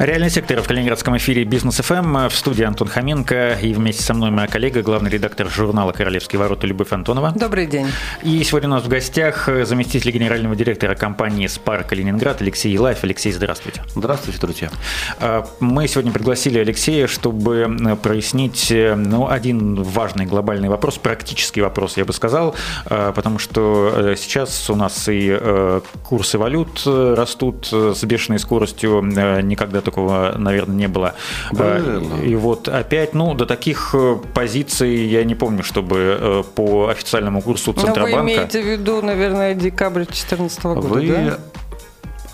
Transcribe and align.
Реальный 0.00 0.30
сектор 0.30 0.62
в 0.62 0.66
Калининградском 0.66 1.18
эфире 1.18 1.44
Бизнес 1.44 1.76
ФМ. 1.76 2.28
В 2.28 2.34
студии 2.34 2.64
Антон 2.64 2.88
Хоменко. 2.88 3.58
И 3.60 3.74
вместе 3.74 4.02
со 4.02 4.14
мной 4.14 4.30
моя 4.30 4.48
коллега, 4.48 4.80
главный 4.80 5.10
редактор 5.10 5.50
журнала 5.50 5.92
«Королевские 5.92 6.40
ворота» 6.40 6.66
Любовь 6.66 6.90
Антонова. 6.90 7.32
Добрый 7.36 7.66
день. 7.66 7.86
И 8.22 8.42
сегодня 8.42 8.70
у 8.70 8.72
нас 8.72 8.84
в 8.84 8.88
гостях 8.88 9.46
заместитель 9.64 10.10
генерального 10.10 10.56
директора 10.56 10.94
компании 10.94 11.46
«Спар 11.48 11.84
Калининград» 11.84 12.40
Алексей 12.40 12.72
Елаев. 12.72 13.04
Алексей, 13.04 13.30
здравствуйте. 13.30 13.82
Здравствуйте, 13.94 14.40
друзья. 14.40 14.70
А, 15.18 15.46
мы 15.60 15.86
сегодня 15.86 16.12
пригласили 16.12 16.58
Алексея, 16.58 17.06
чтобы 17.06 17.98
прояснить 18.02 18.72
ну, 18.72 19.28
один 19.28 19.82
важный 19.82 20.24
глобальный 20.24 20.70
вопрос, 20.70 20.96
практический 20.96 21.60
вопрос, 21.60 21.98
я 21.98 22.06
бы 22.06 22.14
сказал, 22.14 22.54
а, 22.86 23.12
потому 23.12 23.38
что 23.38 23.92
э, 23.94 24.16
сейчас 24.16 24.70
у 24.70 24.76
нас 24.76 25.10
и 25.10 25.28
э, 25.30 25.82
курсы 26.04 26.38
валют 26.38 26.84
э, 26.86 27.14
растут 27.14 27.68
с 27.70 28.02
бешеной 28.04 28.38
скоростью, 28.38 29.02
никогда 29.02 29.82
такого, 29.90 30.34
наверное, 30.38 30.76
не 30.76 30.88
было. 30.88 31.14
Было. 31.52 32.22
И 32.22 32.34
вот 32.36 32.68
опять, 32.68 33.14
ну, 33.14 33.34
до 33.34 33.46
таких 33.46 33.90
э, 33.94 34.16
позиций 34.34 35.06
я 35.06 35.24
не 35.24 35.34
помню, 35.34 35.62
чтобы 35.62 36.18
э, 36.20 36.42
по 36.54 36.88
официальному 36.88 37.42
курсу 37.42 37.72
Центробанка... 37.72 38.16
Но 38.16 38.22
вы 38.22 38.32
имеете 38.32 38.62
в 38.62 38.66
виду, 38.66 39.02
наверное, 39.02 39.54
декабрь 39.54 40.04
2014 40.04 40.62
года, 40.62 40.80
Вы 40.80 41.08
да? 41.08 41.38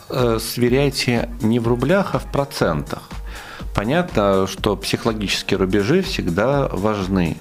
Э, 0.08 0.38
сверяете 0.40 1.28
не 1.40 1.58
в 1.58 1.66
рублях, 1.66 2.14
а 2.14 2.18
в 2.18 2.30
процентах. 2.30 3.02
Понятно, 3.74 4.46
что 4.46 4.76
психологические 4.76 5.58
рубежи 5.58 6.02
всегда 6.02 6.68
важны. 6.68 7.36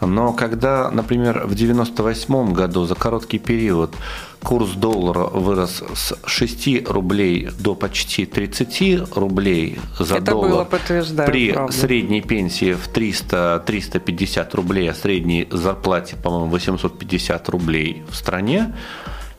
Но 0.00 0.32
когда, 0.32 0.90
например, 0.90 1.40
в 1.40 1.52
1998 1.52 2.52
году 2.52 2.84
за 2.84 2.94
короткий 2.94 3.38
период 3.38 3.94
курс 4.42 4.70
доллара 4.70 5.24
вырос 5.26 5.82
с 5.94 6.16
6 6.24 6.88
рублей 6.88 7.50
до 7.58 7.74
почти 7.74 8.24
30 8.24 9.14
рублей 9.14 9.78
за 9.98 10.16
Это 10.16 10.30
доллар 10.32 10.50
было, 10.50 11.26
при 11.26 11.52
правда. 11.52 11.72
средней 11.72 12.22
пенсии 12.22 12.72
в 12.72 12.88
300-350 12.88 14.56
рублей, 14.56 14.90
а 14.90 14.94
средней 14.94 15.46
зарплате, 15.50 16.16
по-моему, 16.16 16.46
850 16.46 17.48
рублей 17.50 18.02
в 18.08 18.16
стране, 18.16 18.74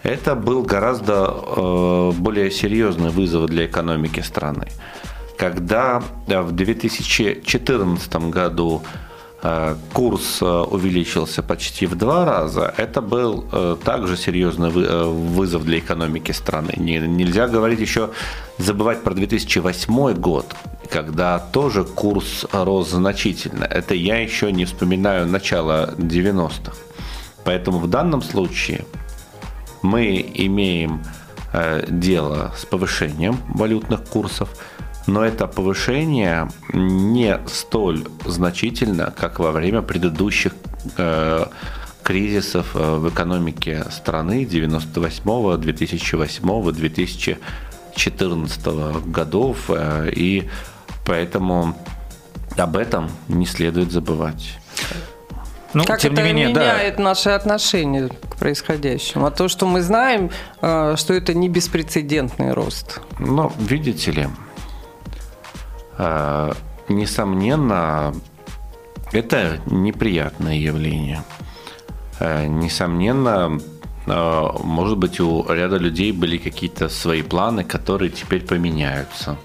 это 0.03 0.35
был 0.35 0.63
гораздо 0.63 1.33
э, 1.33 2.11
более 2.17 2.51
серьезный 2.51 3.09
вызов 3.09 3.47
для 3.47 3.65
экономики 3.65 4.19
страны. 4.19 4.67
Когда 5.37 6.03
э, 6.27 6.41
в 6.41 6.51
2014 6.51 8.15
году 8.29 8.81
курс 9.93 10.37
э, 10.41 10.45
увеличился 10.45 11.41
почти 11.41 11.87
в 11.87 11.95
два 11.95 12.25
раза, 12.25 12.73
это 12.77 13.01
был 13.01 13.45
э, 13.51 13.75
также 13.83 14.15
серьезный 14.15 14.69
вы- 14.69 14.85
э, 14.85 15.03
вызов 15.05 15.63
для 15.65 15.79
экономики 15.79 16.31
страны. 16.31 16.73
Не- 16.77 16.99
Нельзя 17.07 17.47
говорить 17.47 17.79
еще, 17.79 18.11
забывать 18.59 19.01
про 19.03 19.13
2008 19.15 20.13
год, 20.13 20.45
когда 20.89 21.39
тоже 21.39 21.83
курс 21.83 22.45
рос 22.51 22.89
значительно. 22.91 23.63
Это 23.63 23.95
я 23.95 24.17
еще 24.21 24.51
не 24.51 24.65
вспоминаю 24.65 25.25
начало 25.25 25.95
90-х. 25.97 26.75
Поэтому 27.43 27.79
в 27.79 27.87
данном 27.89 28.21
случае 28.21 28.85
мы 29.81 30.23
имеем 30.35 31.01
э, 31.53 31.85
дело 31.89 32.51
с 32.55 32.65
повышением 32.65 33.37
валютных 33.55 34.03
курсов, 34.03 34.49
но 35.07 35.25
это 35.25 35.47
повышение 35.47 36.49
не 36.73 37.39
столь 37.47 38.05
значительно, 38.25 39.13
как 39.17 39.39
во 39.39 39.51
время 39.51 39.81
предыдущих 39.81 40.53
э, 40.97 41.45
кризисов 42.03 42.75
э, 42.75 42.97
в 42.97 43.09
экономике 43.09 43.83
страны 43.89 44.45
98, 44.45 45.57
2008, 45.57 46.71
2014 46.71 49.05
годов. 49.07 49.57
э, 49.69 50.11
И 50.15 50.49
поэтому 51.05 51.75
об 52.57 52.77
этом 52.77 53.09
не 53.27 53.45
следует 53.45 53.91
забывать. 53.91 54.57
Ну, 55.73 55.85
как 55.85 56.01
тем 56.01 56.13
это 56.13 56.21
не 56.21 56.33
менее, 56.33 56.53
да. 56.53 56.73
меняет 56.73 56.99
наши 56.99 57.29
отношения 57.29 58.09
к 58.09 58.35
происходящему? 58.35 59.25
А 59.25 59.31
то, 59.31 59.47
что 59.47 59.65
мы 59.65 59.81
знаем, 59.81 60.29
э, 60.61 60.95
что 60.97 61.13
это 61.13 61.33
не 61.33 61.47
беспрецедентный 61.47 62.53
рост. 62.53 62.99
Но, 63.19 63.53
видите 63.57 64.11
ли, 64.11 64.27
несомненно, 66.89 68.13
это 69.11 69.59
неприятное 69.65 70.55
явление. 70.55 71.23
Э, 72.21 72.47
Несомненно, 72.47 73.59
э, 74.05 74.49
может 74.63 74.97
быть, 74.97 75.19
у 75.19 75.45
ряда 75.51 75.77
людей 75.77 76.11
были 76.11 76.37
какие-то 76.37 76.87
свои 76.89 77.23
планы, 77.23 77.63
которые 77.63 78.11
теперь 78.11 78.41
поменяются. 78.45 79.37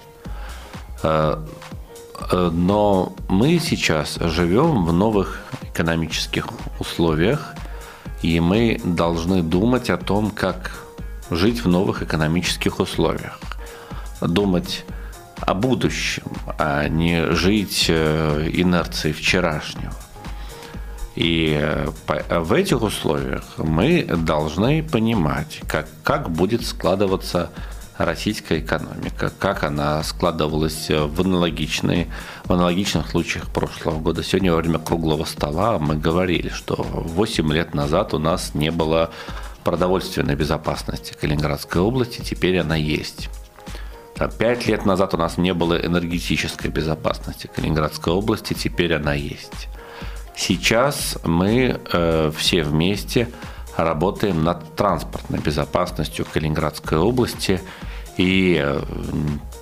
Э, 1.03 1.43
э, 2.31 2.51
Но 2.53 3.13
мы 3.29 3.59
сейчас 3.59 4.17
живем 4.21 4.85
в 4.85 4.93
новых 4.93 5.41
экономических 5.63 6.47
условиях, 6.79 7.55
и 8.21 8.39
мы 8.39 8.79
должны 8.83 9.41
думать 9.43 9.89
о 9.89 9.97
том, 9.97 10.29
как 10.29 10.71
жить 11.31 11.65
в 11.65 11.67
новых 11.67 12.03
экономических 12.03 12.79
условиях. 12.79 13.39
Думать 14.21 14.85
о 15.41 15.53
будущем, 15.53 16.31
а 16.57 16.87
не 16.87 17.31
жить 17.31 17.85
э, 17.89 18.49
инерцией 18.53 19.13
вчерашнего. 19.13 19.93
И 21.15 21.57
э, 21.59 21.89
в 22.39 22.53
этих 22.53 22.81
условиях 22.81 23.43
мы 23.57 24.03
должны 24.03 24.83
понимать, 24.83 25.61
как, 25.67 25.87
как 26.03 26.29
будет 26.29 26.65
складываться 26.65 27.49
российская 27.97 28.59
экономика, 28.59 29.31
как 29.39 29.63
она 29.63 30.03
складывалась 30.03 30.89
в, 30.89 31.21
аналогичные, 31.21 32.07
в 32.45 32.53
аналогичных 32.53 33.09
случаях 33.09 33.51
прошлого 33.51 33.99
года. 33.99 34.23
Сегодня 34.23 34.51
во 34.51 34.57
время 34.57 34.79
круглого 34.79 35.25
стола 35.25 35.79
мы 35.79 35.95
говорили, 35.95 36.49
что 36.49 36.75
8 36.75 37.51
лет 37.51 37.73
назад 37.73 38.13
у 38.13 38.19
нас 38.19 38.53
не 38.53 38.69
было 38.69 39.11
продовольственной 39.63 40.35
безопасности 40.35 41.13
Калининградской 41.19 41.81
области, 41.81 42.21
теперь 42.21 42.59
она 42.59 42.75
есть. 42.75 43.29
А 44.19 44.27
Пять 44.29 44.65
лет 44.65 44.85
назад 44.85 45.13
у 45.13 45.17
нас 45.17 45.37
не 45.37 45.53
было 45.53 45.75
энергетической 45.75 46.69
безопасности 46.69 47.49
Калининградской 47.53 48.13
области, 48.13 48.53
теперь 48.53 48.95
она 48.95 49.13
есть. 49.13 49.67
Сейчас 50.35 51.17
мы 51.23 51.79
э, 51.91 52.31
все 52.35 52.63
вместе 52.63 53.29
работаем 53.75 54.43
над 54.43 54.75
транспортной 54.75 55.39
безопасностью 55.39 56.25
Калининградской 56.25 56.97
области. 56.97 57.61
И, 58.17 58.59
э, 58.59 58.81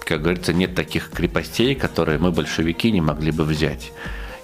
как 0.06 0.22
говорится, 0.22 0.54
нет 0.54 0.74
таких 0.74 1.12
крепостей, 1.12 1.76
которые 1.76 2.18
мы, 2.18 2.32
большевики, 2.32 2.92
не 2.92 3.02
могли 3.02 3.32
бы 3.32 3.44
взять. 3.44 3.92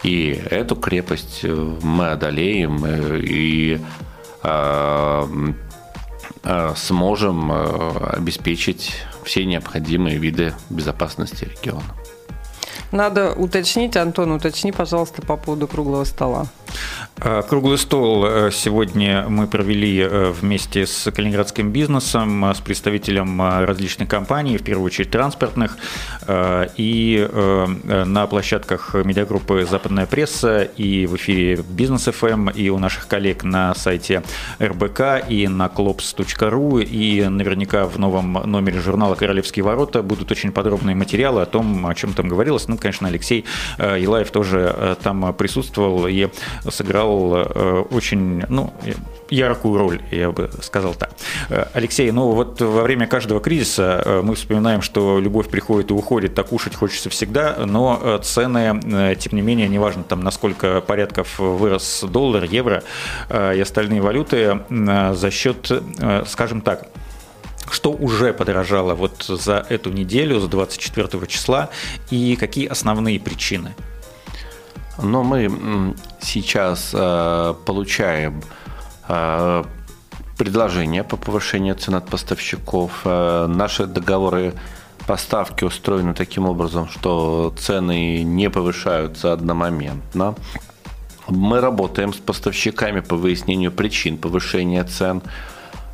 И 0.03 0.41
эту 0.49 0.75
крепость 0.75 1.41
э, 1.43 1.77
мы 1.83 2.09
одолеем 2.11 2.83
э, 2.83 3.19
и 3.19 3.79
э, 4.43 5.27
э, 6.43 6.73
сможем 6.75 7.51
обеспечить 7.51 9.05
все 9.23 9.45
необходимые 9.45 10.17
виды 10.17 10.53
безопасности 10.69 11.45
региона. 11.45 11.95
Надо 12.91 13.33
уточнить, 13.33 13.95
Антон, 13.95 14.31
уточни, 14.31 14.71
пожалуйста, 14.71 15.21
по 15.21 15.37
поводу 15.37 15.67
круглого 15.67 16.03
стола. 16.03 16.47
Э, 17.17 17.41
Круглый 17.47 17.77
стол 17.77 18.25
э, 18.25 18.51
сегодня 18.51 19.25
мы 19.27 19.47
провели 19.47 19.99
э, 19.99 20.31
вместе 20.31 20.85
с 20.85 21.11
калининградским 21.11 21.71
бизнесом, 21.71 22.43
с 22.43 22.59
представителем 22.59 23.41
различных 23.41 24.09
компаний, 24.09 24.57
в 24.57 24.63
первую 24.63 24.85
очередь 24.87 25.11
транспортных, 25.11 25.77
и 26.77 27.27
на 27.87 28.27
площадках 28.27 28.93
медиагруппы 28.93 29.65
«Западная 29.69 30.05
пресса» 30.05 30.63
и 30.63 31.05
в 31.05 31.15
эфире 31.15 31.63
«Бизнес 31.69 32.03
ФМ», 32.03 32.49
и 32.49 32.69
у 32.69 32.79
наших 32.79 33.07
коллег 33.07 33.43
на 33.43 33.73
сайте 33.75 34.23
РБК, 34.61 35.27
и 35.27 35.47
на 35.47 35.67
klops.ru, 35.67 36.83
и 36.83 37.27
наверняка 37.27 37.85
в 37.85 37.97
новом 37.99 38.33
номере 38.33 38.79
журнала 38.79 39.15
«Королевские 39.15 39.63
ворота» 39.63 40.01
будут 40.03 40.31
очень 40.31 40.51
подробные 40.51 40.95
материалы 40.95 41.41
о 41.41 41.45
том, 41.45 41.85
о 41.85 41.95
чем 41.95 42.13
там 42.13 42.27
говорилось. 42.27 42.67
Ну, 42.67 42.77
конечно, 42.81 43.07
Алексей 43.07 43.45
э, 43.77 43.97
Елаев 43.99 44.31
тоже 44.31 44.73
э, 44.75 44.95
там 45.01 45.33
присутствовал 45.33 46.07
и 46.07 46.29
сыграл 46.69 47.35
э, 47.35 47.83
очень 47.91 48.43
ну, 48.49 48.73
яркую 49.29 49.77
роль, 49.77 50.01
я 50.11 50.31
бы 50.31 50.49
сказал 50.61 50.93
так. 50.93 51.11
Э, 51.49 51.65
Алексей, 51.73 52.11
ну 52.11 52.31
вот 52.31 52.61
во 52.61 52.83
время 52.83 53.07
каждого 53.07 53.39
кризиса 53.39 54.01
э, 54.03 54.21
мы 54.21 54.35
вспоминаем, 54.35 54.81
что 54.81 55.19
любовь 55.19 55.49
приходит 55.49 55.91
и 55.91 55.93
уходит, 55.93 56.35
так 56.35 56.47
кушать 56.47 56.75
хочется 56.75 57.09
всегда, 57.09 57.55
но 57.65 57.99
э, 58.01 58.19
цены, 58.21 58.79
э, 58.83 59.15
тем 59.15 59.33
не 59.33 59.41
менее, 59.41 59.67
неважно 59.67 60.03
там 60.03 60.21
на 60.21 60.31
сколько 60.31 60.81
порядков 60.81 61.39
вырос 61.39 62.03
доллар, 62.07 62.43
евро 62.43 62.83
э, 63.29 63.55
и 63.55 63.61
остальные 63.61 64.01
валюты, 64.01 64.59
э, 64.69 65.13
за 65.13 65.31
счет, 65.31 65.71
э, 65.71 66.23
скажем 66.27 66.61
так, 66.61 66.87
Что 67.71 67.91
уже 67.91 68.33
подорожало 68.33 68.93
вот 68.95 69.23
за 69.23 69.65
эту 69.69 69.91
неделю, 69.91 70.39
с 70.39 70.47
24 70.47 71.27
числа, 71.27 71.69
и 72.09 72.35
какие 72.35 72.67
основные 72.67 73.19
причины? 73.19 73.73
Но 75.01 75.23
мы 75.23 75.95
сейчас 76.21 76.91
э, 76.93 77.53
получаем 77.65 78.43
э, 79.07 79.63
предложения 80.37 81.03
по 81.03 81.17
повышению 81.17 81.75
цен 81.75 81.95
от 81.95 82.07
поставщиков. 82.07 82.91
Э, 83.05 83.47
наши 83.47 83.85
договоры 83.85 84.53
поставки 85.07 85.63
устроены 85.63 86.13
таким 86.13 86.45
образом, 86.45 86.89
что 86.89 87.53
цены 87.57 88.21
не 88.23 88.49
повышаются 88.49 89.33
одномоментно. 89.33 90.35
Мы 91.27 91.61
работаем 91.61 92.13
с 92.13 92.17
поставщиками 92.17 92.99
по 92.99 93.15
выяснению 93.15 93.71
причин 93.71 94.17
повышения 94.17 94.83
цен. 94.83 95.21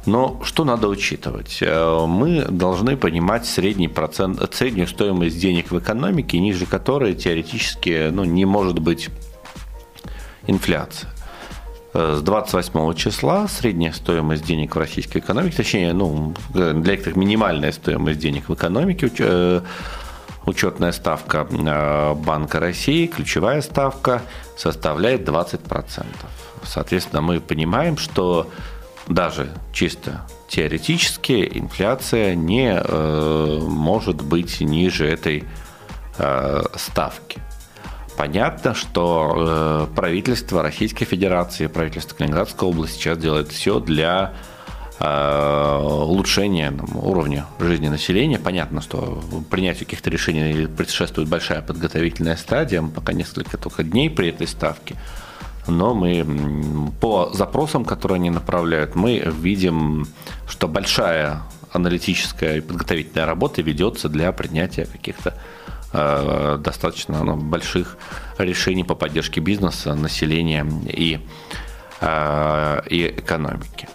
Но 0.07 0.39
что 0.41 0.63
надо 0.63 0.87
учитывать? 0.87 1.57
Э, 1.61 2.05
мы 2.07 2.45
должны 2.49 2.95
понимать 2.95 3.45
средний 3.45 3.89
процент, 3.89 4.41
среднюю 4.55 4.87
стоимость 4.87 5.37
денег 5.37 5.69
в 5.69 5.77
экономике, 5.77 6.39
ниже 6.39 6.65
которой 6.65 7.13
теоретически 7.13 8.09
ну, 8.09 8.23
не 8.23 8.45
может 8.45 8.79
быть 8.79 9.09
инфляция. 10.47 11.09
Э, 11.93 12.15
с 12.17 12.21
28 12.21 12.93
числа 12.95 13.49
средняя 13.49 13.91
стоимость 13.91 14.45
денег 14.45 14.77
в 14.77 14.79
российской 14.79 15.17
экономике, 15.17 15.57
точнее, 15.57 15.91
ну, 15.91 16.33
для 16.53 16.71
некоторых 16.71 17.17
минимальная 17.17 17.73
стоимость 17.73 18.19
денег 18.19 18.47
в 18.47 18.53
экономике, 18.53 19.11
э, 19.19 19.61
учетная 20.45 20.93
ставка 20.93 21.43
Банка 22.15 22.61
России, 22.61 23.07
ключевая 23.07 23.61
ставка 23.61 24.21
составляет 24.55 25.27
20%. 25.27 26.05
Соответственно, 26.63 27.21
мы 27.21 27.41
понимаем, 27.41 27.97
что 27.97 28.49
даже 29.07 29.49
чисто 29.73 30.21
теоретически 30.49 31.49
инфляция 31.53 32.35
не 32.35 32.73
э, 32.73 33.59
может 33.61 34.21
быть 34.21 34.61
ниже 34.61 35.07
этой 35.07 35.45
э, 36.17 36.61
ставки. 36.75 37.41
Понятно, 38.17 38.73
что 38.73 39.87
э, 39.91 39.95
правительство 39.95 40.63
Российской 40.63 41.05
Федерации, 41.05 41.67
правительство 41.67 42.15
Калининградской 42.15 42.67
области 42.67 42.95
сейчас 42.95 43.17
делает 43.17 43.49
все 43.49 43.79
для 43.79 44.33
э, 44.99 45.79
улучшения 45.83 46.71
там, 46.71 46.97
уровня 46.97 47.45
жизни 47.59 47.89
населения. 47.89 48.39
Понятно, 48.39 48.81
что 48.81 49.21
принятию 49.49 49.85
каких-то 49.85 50.09
решений 50.09 50.67
предшествует 50.67 51.29
большая 51.29 51.61
подготовительная 51.61 52.35
стадия, 52.35 52.81
пока 52.81 53.13
несколько 53.13 53.57
только 53.57 53.83
дней 53.83 54.09
при 54.09 54.29
этой 54.29 54.47
ставке– 54.47 54.95
но 55.67 55.93
мы 55.93 56.25
по 56.99 57.31
запросам, 57.33 57.85
которые 57.85 58.17
они 58.17 58.29
направляют, 58.29 58.95
мы 58.95 59.19
видим, 59.19 60.07
что 60.47 60.67
большая 60.67 61.41
аналитическая 61.71 62.57
и 62.57 62.61
подготовительная 62.61 63.25
работа 63.25 63.61
ведется 63.61 64.09
для 64.09 64.31
принятия 64.31 64.85
каких-то 64.85 65.33
э, 65.93 66.57
достаточно 66.59 67.23
ну, 67.23 67.35
больших 67.35 67.97
решений 68.37 68.83
по 68.83 68.95
поддержке 68.95 69.41
бизнеса, 69.41 69.95
населения 69.95 70.65
и, 70.87 71.19
э, 72.01 72.81
и 72.89 73.07
экономики. 73.17 73.87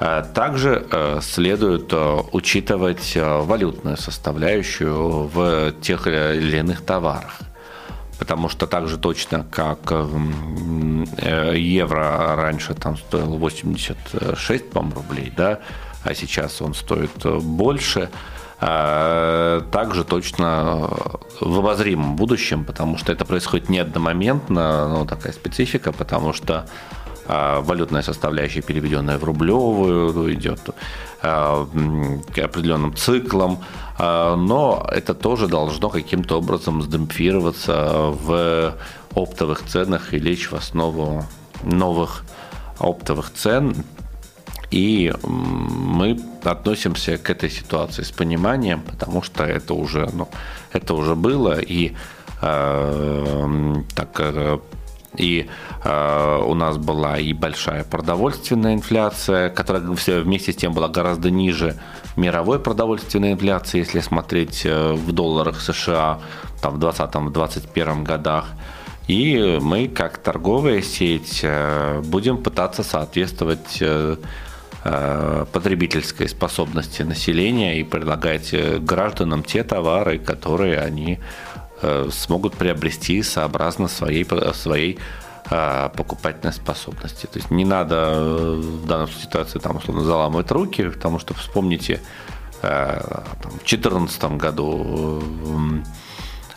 Э, 0.00 0.24
также 0.34 0.86
э, 0.90 1.20
следует 1.22 1.92
э, 1.92 2.22
учитывать 2.32 3.12
валютную 3.16 3.98
составляющую 3.98 5.28
в 5.28 5.72
тех 5.82 6.06
или 6.06 6.56
иных 6.56 6.80
товарах 6.80 7.40
потому 8.20 8.50
что 8.50 8.66
так 8.66 8.86
же 8.86 8.98
точно, 8.98 9.46
как 9.50 9.78
э, 9.90 11.54
евро 11.56 12.36
раньше 12.36 12.74
там 12.74 12.98
стоил 12.98 13.38
86, 13.38 14.70
по 14.70 14.80
рублей, 14.80 15.32
да, 15.34 15.60
а 16.04 16.14
сейчас 16.14 16.60
он 16.60 16.74
стоит 16.74 17.10
больше, 17.24 18.10
а, 18.60 19.62
также 19.72 20.04
точно 20.04 20.90
в 21.40 21.58
обозримом 21.58 22.16
будущем, 22.16 22.66
потому 22.66 22.98
что 22.98 23.10
это 23.10 23.24
происходит 23.24 23.70
не 23.70 23.78
одномоментно, 23.78 24.88
ну, 24.88 25.06
такая 25.06 25.32
специфика, 25.32 25.90
потому 25.90 26.34
что 26.34 26.66
валютная 27.26 28.02
составляющая, 28.02 28.60
переведенная 28.60 29.16
в 29.16 29.24
рублевую, 29.24 30.34
идет 30.34 30.60
определенным 31.22 32.96
циклам, 32.96 33.60
а, 33.60 33.89
но 34.00 34.86
это 34.90 35.14
тоже 35.14 35.46
должно 35.46 35.90
каким-то 35.90 36.38
образом 36.38 36.80
сдемпфироваться 36.80 38.14
в 38.24 38.74
оптовых 39.14 39.62
ценах 39.66 40.14
и 40.14 40.18
лечь 40.18 40.50
в 40.50 40.54
основу 40.54 41.24
новых 41.62 42.24
оптовых 42.78 43.32
цен. 43.32 43.84
И 44.70 45.12
мы 45.24 46.18
относимся 46.44 47.18
к 47.18 47.28
этой 47.28 47.50
ситуации 47.50 48.02
с 48.02 48.12
пониманием, 48.12 48.80
потому 48.80 49.22
что 49.22 49.44
это 49.44 49.74
уже, 49.74 50.08
ну, 50.12 50.28
это 50.72 50.94
уже 50.94 51.16
было, 51.16 51.58
и 51.60 51.96
э, 52.40 53.74
так 53.96 54.20
э, 54.20 54.58
и 55.16 55.48
э, 55.84 56.42
у 56.46 56.54
нас 56.54 56.76
была 56.76 57.18
и 57.18 57.32
большая 57.32 57.82
продовольственная 57.82 58.74
инфляция, 58.74 59.50
которая 59.50 59.92
все 59.96 60.20
вместе 60.20 60.52
с 60.52 60.56
тем 60.56 60.72
была 60.72 60.88
гораздо 60.88 61.30
ниже 61.32 61.76
мировой 62.16 62.58
продовольственной 62.58 63.32
инфляции, 63.32 63.78
если 63.78 64.00
смотреть 64.00 64.62
э, 64.64 64.92
в 64.92 65.12
долларах 65.12 65.60
США 65.60 66.20
там, 66.60 66.76
в 66.76 66.78
2020-2021 66.80 68.02
годах. 68.02 68.46
И 69.08 69.58
мы, 69.60 69.88
как 69.88 70.18
торговая 70.18 70.82
сеть, 70.82 71.40
э, 71.42 72.00
будем 72.04 72.38
пытаться 72.38 72.82
соответствовать 72.82 73.78
э, 73.80 74.16
потребительской 75.52 76.26
способности 76.26 77.02
населения 77.02 77.78
и 77.80 77.84
предлагать 77.84 78.54
гражданам 78.82 79.42
те 79.42 79.62
товары, 79.62 80.18
которые 80.18 80.80
они 80.80 81.18
смогут 82.10 82.54
приобрести 82.54 83.22
сообразно 83.22 83.88
своей, 83.88 84.26
своей 84.54 84.98
покупательной 85.50 86.52
способности. 86.52 87.26
То 87.26 87.38
есть 87.38 87.50
не 87.50 87.64
надо 87.64 87.96
э, 87.96 88.54
в 88.54 88.86
данной 88.86 89.08
ситуации 89.08 89.58
там 89.58 89.76
условно 89.76 90.04
заламывать 90.04 90.50
руки, 90.52 90.88
потому 90.88 91.18
что 91.18 91.34
вспомните, 91.34 92.00
э, 92.62 93.00
в 93.42 93.58
2014 93.58 94.24
году 94.36 95.20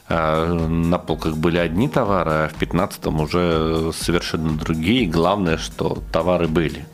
э, 0.10 0.54
на 0.54 1.00
полках 1.00 1.38
были 1.38 1.58
одни 1.58 1.90
товары, 1.90 2.32
а 2.32 2.48
в 2.50 2.60
2015 2.60 3.08
уже 3.08 3.92
совершенно 3.94 4.52
другие. 4.54 5.08
Главное, 5.08 5.58
что 5.58 6.04
товары 6.12 6.48
были. 6.48 6.86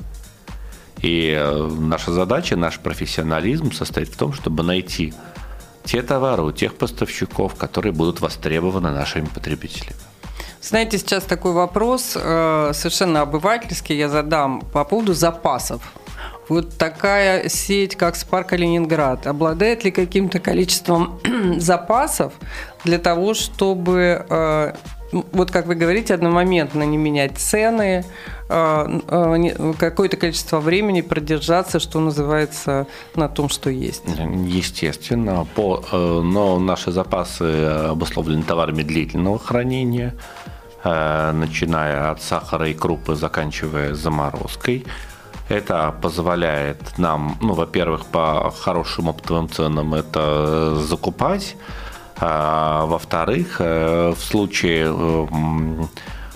И 1.02 1.38
наша 1.80 2.14
задача, 2.14 2.56
наш 2.56 2.80
профессионализм 2.80 3.74
состоит 3.74 4.08
в 4.08 4.18
том, 4.18 4.32
чтобы 4.32 4.64
найти 4.64 5.14
те 5.84 6.02
товары 6.02 6.44
у 6.44 6.52
тех 6.52 6.76
поставщиков, 6.76 7.56
которые 7.56 7.92
будут 7.92 8.22
востребованы 8.22 8.92
нашими 8.92 9.26
потребителями. 9.26 10.09
Знаете, 10.62 10.98
сейчас 10.98 11.24
такой 11.24 11.54
вопрос 11.54 12.14
э, 12.16 12.72
совершенно 12.74 13.22
обывательский 13.22 13.98
я 13.98 14.10
задам 14.10 14.62
по 14.74 14.84
поводу 14.84 15.14
запасов. 15.14 15.82
Вот 16.50 16.78
такая 16.78 17.48
сеть, 17.48 17.96
как 17.96 18.16
Спарк 18.16 18.52
Ленинград, 18.54 19.28
обладает 19.28 19.84
ли 19.84 19.92
каким-то 19.92 20.40
количеством 20.40 21.20
запасов 21.58 22.34
для 22.84 22.98
того, 22.98 23.36
чтобы, 23.36 24.26
э, 24.30 24.74
вот 25.12 25.52
как 25.52 25.66
вы 25.66 25.76
говорите, 25.76 26.14
одномоментно 26.14 26.84
не 26.84 26.98
менять 26.98 27.38
цены, 27.38 28.06
э, 28.50 29.74
какое-то 29.78 30.18
количество 30.18 30.60
времени 30.60 31.02
продержаться, 31.02 31.80
что 31.80 32.00
называется, 32.00 32.88
на 33.16 33.28
том, 33.28 33.50
что 33.50 33.70
есть? 33.70 34.04
Естественно, 34.46 35.48
по, 35.56 35.84
но 35.92 36.60
наши 36.60 36.92
запасы 36.92 37.66
обусловлены 37.90 38.44
товарами 38.44 38.84
длительного 38.84 39.40
хранения– 39.40 40.16
Э, 40.82 41.32
начиная 41.34 42.12
от 42.12 42.22
сахара 42.22 42.70
и 42.70 42.74
крупы, 42.74 43.16
заканчивая 43.16 43.94
заморозкой. 43.96 44.86
Это 45.50 45.94
позволяет 46.02 46.98
нам, 46.98 47.38
ну, 47.42 47.54
во-первых, 47.54 48.06
по 48.06 48.52
хорошим 48.52 49.10
оптовым 49.10 49.50
ценам 49.50 49.94
это 49.94 50.76
закупать, 50.76 51.58
а, 51.58 51.89
во-вторых, 52.22 53.58
э, 53.60 54.14
в 54.16 54.20
случае 54.20 54.88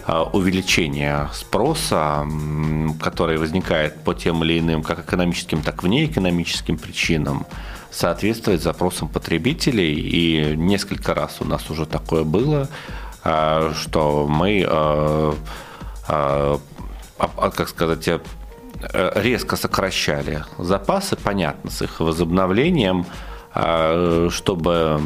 э, 0.05 0.23
увеличения 0.33 1.29
спроса, 1.33 2.25
который 3.01 3.37
возникает 3.37 4.03
по 4.03 4.13
тем 4.13 4.43
или 4.43 4.59
иным, 4.59 4.83
как 4.83 4.99
экономическим, 4.99 5.61
так 5.61 5.83
и 5.83 5.87
внеэкономическим 5.87 6.77
причинам, 6.77 7.45
соответствовать 7.91 8.61
запросам 8.61 9.07
потребителей. 9.07 9.93
И 9.93 10.55
несколько 10.55 11.13
раз 11.13 11.37
у 11.39 11.45
нас 11.45 11.69
уже 11.69 11.85
такое 11.85 12.23
было, 12.23 12.69
Э, 13.23 13.71
что 13.73 14.27
мы, 14.27 14.65
э, 14.67 15.33
э, 16.09 16.57
как 17.17 17.69
сказать, 17.69 18.09
резко 18.91 19.55
сокращали 19.55 20.43
запасы, 20.57 21.15
понятно, 21.15 21.71
с 21.71 21.81
их 21.81 22.01
возобновлением, 22.01 23.05
чтобы 24.29 24.99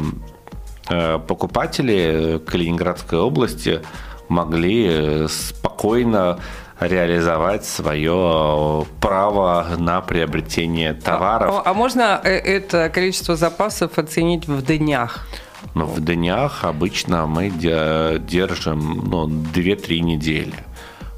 покупатели 0.88 2.40
Калининградской 2.46 3.18
области 3.18 3.80
могли 4.28 5.26
спокойно 5.28 6.38
реализовать 6.80 7.64
свое 7.64 8.86
право 9.00 9.66
на 9.78 10.00
приобретение 10.00 10.94
товаров. 10.94 11.62
А, 11.64 11.70
а 11.70 11.74
можно 11.74 12.20
э, 12.22 12.30
это 12.30 12.88
количество 12.88 13.36
запасов 13.36 13.98
оценить 13.98 14.46
в 14.46 14.62
днях? 14.62 15.26
Ну, 15.74 15.86
в 15.86 16.00
днях 16.00 16.64
обычно 16.64 17.26
мы 17.26 17.50
держим 17.50 19.08
ну, 19.10 19.26
2-3 19.26 20.00
недели. 20.00 20.54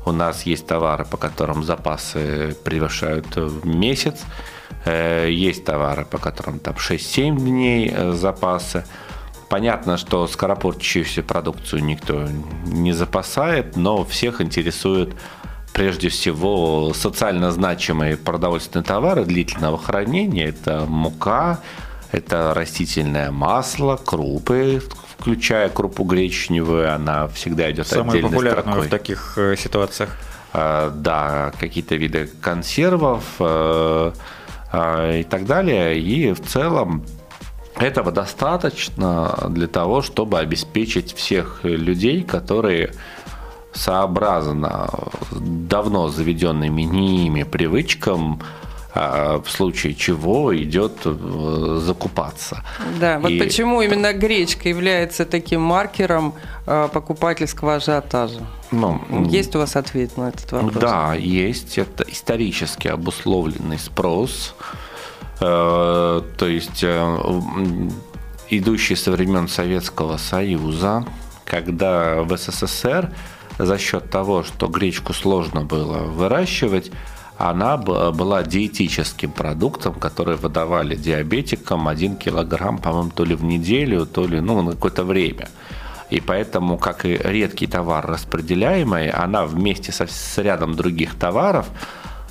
У 0.07 0.13
нас 0.13 0.45
есть 0.45 0.67
товары, 0.67 1.05
по 1.05 1.19
которым 1.19 1.63
запасы 1.63 2.57
превышают 2.65 3.37
месяц. 3.65 4.21
Э, 4.87 5.29
есть 5.31 5.65
товары, 5.65 6.07
по 6.07 6.17
которым 6.17 6.59
там 6.59 6.75
6-7 6.75 7.37
дней 7.37 7.93
э, 7.95 8.13
запасы. 8.13 8.85
Понятно, 9.51 9.97
что 9.97 10.29
скоропортящуюся 10.29 11.25
продукцию 11.25 11.83
никто 11.83 12.29
не 12.67 12.93
запасает, 12.93 13.77
но 13.77 14.05
всех 14.05 14.41
интересует 14.41 15.13
прежде 15.73 16.09
всего 16.09 16.93
социально 16.95 17.51
значимые 17.51 18.17
продовольственные 18.17 18.85
товары 18.85 19.25
длительного 19.25 19.77
хранения. 19.77 20.51
Это 20.51 20.85
мука, 20.87 21.59
это 22.13 22.55
растительное 22.55 23.33
масло, 23.33 23.97
крупы, 23.97 24.81
включая 25.19 25.69
крупу 25.69 26.05
гречневую, 26.05 26.95
она 26.95 27.27
всегда 27.27 27.69
идет 27.73 27.89
Самая 27.89 28.11
отдельной 28.11 28.31
популярная 28.31 28.63
строкой. 28.63 28.87
в 28.87 28.91
таких 28.91 29.35
э, 29.37 29.57
ситуациях. 29.57 30.17
А, 30.53 30.91
да, 30.91 31.53
какие-то 31.59 31.97
виды 31.97 32.31
консервов 32.41 33.25
э, 33.41 34.13
а, 34.73 35.19
и 35.19 35.25
так 35.25 35.45
далее. 35.47 35.99
И 35.99 36.33
в 36.35 36.41
целом 36.41 37.05
этого 37.81 38.13
достаточно 38.13 39.47
для 39.49 39.67
того, 39.67 40.03
чтобы 40.03 40.39
обеспечить 40.39 41.15
всех 41.15 41.61
людей, 41.65 42.23
которые 42.23 42.93
сообразно 43.73 44.91
давно 45.31 46.09
заведенными 46.09 46.83
ними 46.83 47.45
привычкам 47.45 48.41
а, 48.93 49.41
в 49.41 49.49
случае 49.49 49.95
чего 49.95 50.57
идет 50.57 50.93
э, 51.05 51.81
закупаться. 51.81 52.65
Да, 52.99 53.21
вот 53.21 53.31
и... 53.31 53.39
почему 53.39 53.83
именно 53.83 54.13
гречка 54.13 54.69
является 54.69 55.25
таким 55.25 55.61
маркером 55.61 56.35
э, 56.67 56.89
покупательского 56.93 57.77
ажиотажа. 57.77 58.41
Ну, 58.73 59.01
есть 59.29 59.55
у 59.55 59.61
вас 59.61 59.77
ответ 59.77 60.17
на 60.17 60.31
этот 60.31 60.51
вопрос? 60.51 60.83
Да, 60.83 61.15
есть. 61.15 61.79
Это 61.79 62.05
исторически 62.09 62.89
обусловленный 62.89 63.79
спрос. 63.79 64.57
То 65.41 66.25
есть 66.41 66.85
идущий 68.51 68.95
со 68.95 69.11
времен 69.11 69.49
Советского 69.49 70.19
Союза, 70.19 71.05
когда 71.45 72.23
в 72.23 72.37
СССР 72.37 73.11
за 73.59 73.79
счет 73.79 74.11
того, 74.11 74.43
что 74.43 74.69
гречку 74.69 75.13
сложно 75.13 75.65
было 75.65 75.99
выращивать, 75.99 76.93
она 77.39 77.79
была 77.79 78.43
диетическим 78.43 79.33
продуктом, 79.33 79.95
который 79.95 80.37
выдавали 80.37 80.95
диабетикам 80.95 81.89
1 81.89 82.17
килограмм, 82.17 82.77
по-моему, 82.77 83.11
то 83.11 83.25
ли 83.25 83.35
в 83.35 83.43
неделю, 83.45 84.05
то 84.05 84.27
ли 84.27 84.41
ну, 84.41 84.61
на 84.61 84.73
какое-то 84.73 85.05
время. 85.05 85.49
И 86.11 86.21
поэтому, 86.21 86.77
как 86.77 87.07
и 87.07 87.17
редкий 87.17 87.67
товар 87.67 88.05
распределяемый, 88.07 89.09
она 89.09 89.47
вместе 89.47 89.91
со, 89.91 90.07
с 90.07 90.39
рядом 90.39 90.75
других 90.75 91.15
товаров 91.15 91.71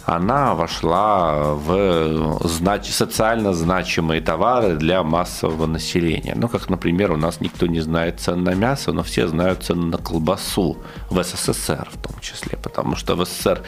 она 0.10 0.56
вошла 0.56 1.54
в 1.54 2.40
знач, 2.48 2.90
социально 2.90 3.54
значимые 3.54 4.22
товары 4.22 4.76
для 4.76 5.04
массового 5.04 5.68
населения. 5.68 6.34
Ну, 6.36 6.48
как, 6.48 6.68
например, 6.68 7.12
у 7.12 7.18
нас 7.18 7.42
никто 7.42 7.68
не 7.68 7.80
знает 7.80 8.20
цен 8.20 8.44
на 8.44 8.56
мясо, 8.56 8.92
но 8.92 9.04
все 9.04 9.28
знают 9.28 9.64
цены 9.64 9.86
на 9.86 9.98
колбасу 9.98 10.78
в 11.12 11.24
СССР 11.24 11.90
в 11.92 12.02
том 12.02 12.20
числе, 12.22 12.58
потому 12.58 12.96
что 12.96 13.16
в 13.16 13.24
СССР 13.24 13.62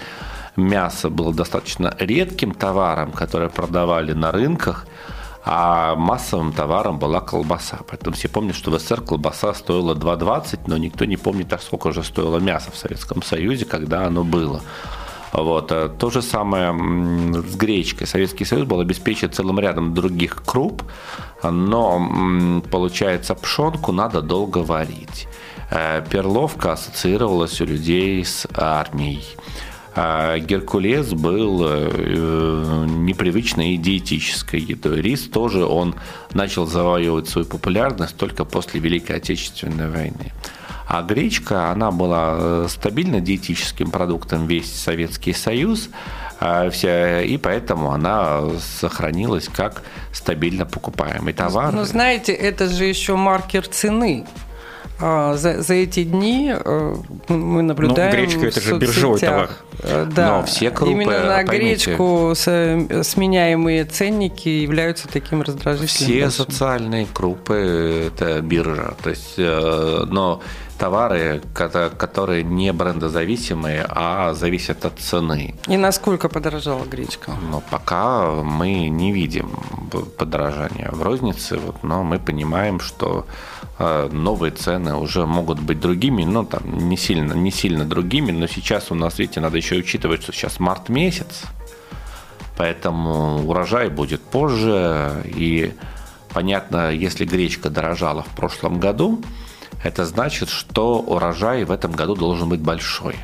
мясо 0.56 1.10
было 1.12 1.32
достаточно 1.32 1.96
редким 2.00 2.54
товаром, 2.54 3.12
который 3.12 3.50
продавали 3.50 4.14
на 4.14 4.32
рынках, 4.32 4.88
а 5.46 5.96
массовым 5.96 6.54
товаром 6.54 6.98
была 6.98 7.22
колбаса. 7.22 7.82
Поэтому 7.88 8.16
все 8.16 8.30
помнят, 8.30 8.56
что 8.56 8.72
в 8.72 8.80
СССР 8.80 9.02
колбаса 9.02 9.54
стоила 9.54 9.94
2,20, 9.94 10.62
но 10.66 10.78
никто 10.78 11.06
не 11.06 11.18
помнит, 11.18 11.50
так 11.50 11.62
сколько 11.62 11.88
уже 11.88 12.04
стоило 12.04 12.40
мясо 12.40 12.72
в 12.72 12.78
Советском 12.78 13.22
Союзе, 13.22 13.66
когда 13.66 14.08
оно 14.08 14.24
было. 14.24 14.62
Вот. 15.34 15.72
Э, 15.72 15.90
то 15.90 16.10
же 16.10 16.22
самое 16.22 16.72
с 17.42 17.56
гречкой. 17.56 18.08
Советский 18.08 18.46
Союз 18.46 18.66
был 18.66 18.80
обеспечен 18.80 19.32
целым 19.32 19.60
рядом 19.60 19.94
других 19.94 20.44
круп, 20.46 20.84
но 21.44 22.62
получается 22.70 23.36
пшенку 23.36 23.92
надо 23.92 24.22
долго 24.22 24.60
варить. 24.60 25.28
Э, 25.70 26.04
перловка 26.10 26.74
ассоциировалась 26.74 27.62
у 27.62 27.66
людей 27.66 28.24
с 28.26 28.48
армией. 28.54 29.24
А 29.94 30.38
Геркулес 30.40 31.12
был 31.14 31.66
э, 31.66 32.86
непривычной 32.88 33.74
и 33.74 33.78
диетической 33.78 34.60
едой. 34.60 35.02
Рис 35.02 35.28
тоже 35.28 35.66
он 35.66 35.96
начал 36.34 36.66
завоевывать 36.66 37.28
свою 37.28 37.46
популярность 37.46 38.16
только 38.16 38.46
после 38.46 38.80
Великой 38.80 39.18
Отечественной 39.18 39.90
войны. 39.90 40.32
А 40.88 41.02
гречка, 41.02 41.72
она 41.72 41.92
была 41.92 42.36
э, 42.38 42.68
стабильно 42.70 43.22
диетическим 43.22 43.92
продуктом 43.92 44.48
весь 44.48 44.74
Советский 44.74 45.34
Союз, 45.34 45.90
а 46.40 46.70
и 46.70 47.38
поэтому 47.38 47.92
она 47.92 48.42
сохранилась 48.80 49.48
как 49.48 49.84
стабильно 50.12 50.66
покупаемый 50.66 51.34
товар. 51.34 51.72
Ну, 51.72 51.84
знаете, 51.84 52.34
это 52.34 52.68
же 52.68 52.86
еще 52.86 53.16
маркер 53.16 53.68
цены. 53.68 54.26
А, 55.04 55.36
за, 55.36 55.62
за 55.62 55.74
эти 55.74 56.04
дни 56.04 56.54
э, 56.54 56.96
мы 57.28 57.64
наблюдаем. 57.64 58.12
Ну, 58.12 58.18
гречка 58.18 58.48
это 58.48 58.62
же 58.62 58.78
биржевой 58.78 59.20
товар. 59.20 59.50
Э, 59.80 60.08
да, 60.14 60.38
Но 60.38 60.46
все 60.46 60.70
крупы, 60.70 60.92
именно 60.92 61.24
на 61.24 61.44
поймите, 61.44 61.96
гречку 61.96 62.34
сменяемые 62.36 63.86
ценники 63.86 64.50
являются 64.50 65.08
таким 65.08 65.42
раздражителем. 65.42 65.88
Все 65.88 66.22
большим. 66.22 66.46
социальные 66.46 67.08
крупы 67.12 68.12
это 68.14 68.42
биржа, 68.42 68.94
то 69.02 69.10
есть, 69.10 69.34
э, 69.38 70.04
но 70.08 70.42
товары, 70.82 71.42
которые 71.54 72.44
не 72.44 72.74
брендозависимые, 72.74 73.86
а 73.88 74.34
зависят 74.34 74.84
от 74.84 75.00
цены. 75.00 75.54
И 75.68 75.78
насколько 75.78 76.28
подорожала 76.28 76.86
гречка? 76.86 77.34
Но 77.52 77.62
пока 77.70 78.32
мы 78.44 78.90
не 78.90 79.12
видим 79.12 79.52
подорожания 80.18 80.90
в 80.92 81.04
рознице, 81.04 81.58
вот, 81.58 81.84
но 81.84 82.04
мы 82.04 82.18
понимаем, 82.18 82.80
что 82.80 83.28
э, 83.78 84.10
новые 84.12 84.52
цены 84.52 84.96
уже 84.96 85.28
могут 85.28 85.60
быть 85.60 85.80
другими, 85.80 86.24
но 86.24 86.44
там 86.46 86.90
не 86.90 86.98
сильно, 86.98 87.34
не 87.34 87.52
сильно 87.52 87.86
другими, 87.86 88.32
но 88.32 88.48
сейчас 88.48 88.92
у 88.92 88.96
нас, 88.96 89.20
видите, 89.20 89.40
надо 89.40 89.58
еще 89.58 89.76
учитывать, 89.76 90.24
что 90.24 90.34
сейчас 90.34 90.60
март 90.60 90.90
месяц, 90.90 91.44
поэтому 92.58 93.48
урожай 93.48 93.90
будет 93.90 94.22
позже, 94.22 95.22
и 95.26 95.74
понятно, 96.34 96.90
если 96.90 97.26
гречка 97.26 97.70
дорожала 97.70 98.24
в 98.24 98.36
прошлом 98.36 98.80
году, 98.80 99.22
это 99.84 100.06
значит, 100.06 100.50
что 100.50 101.00
урожай 101.00 101.64
в 101.64 101.72
этом 101.72 101.92
году 101.92 102.16
должен 102.16 102.50
быть 102.50 102.62
большой. 102.62 103.16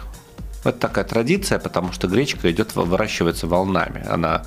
Это 0.63 0.79
такая 0.79 1.05
традиция, 1.05 1.59
потому 1.59 1.91
что 1.91 2.07
гречка 2.07 2.51
идет, 2.51 2.75
выращивается 2.75 3.47
волнами. 3.47 4.05
Она 4.07 4.43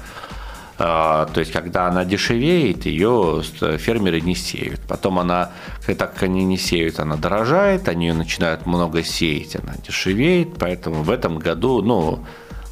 а, 0.82 1.26
то 1.26 1.40
есть, 1.40 1.52
когда 1.52 1.88
она 1.88 2.06
дешевеет, 2.06 2.86
ее 2.86 3.42
фермеры 3.76 4.22
не 4.22 4.34
сеют. 4.34 4.80
Потом 4.88 5.18
она, 5.18 5.50
так 5.86 6.14
как 6.14 6.22
они 6.22 6.42
не 6.44 6.56
сеют, 6.56 7.00
она 7.00 7.16
дорожает, 7.16 7.86
они 7.86 8.06
ее 8.06 8.14
начинают 8.14 8.64
много 8.64 9.02
сеять, 9.02 9.56
она 9.56 9.74
дешевеет. 9.86 10.54
Поэтому 10.58 11.02
в 11.02 11.10
этом 11.10 11.38
году, 11.38 11.82
ну, 11.82 12.24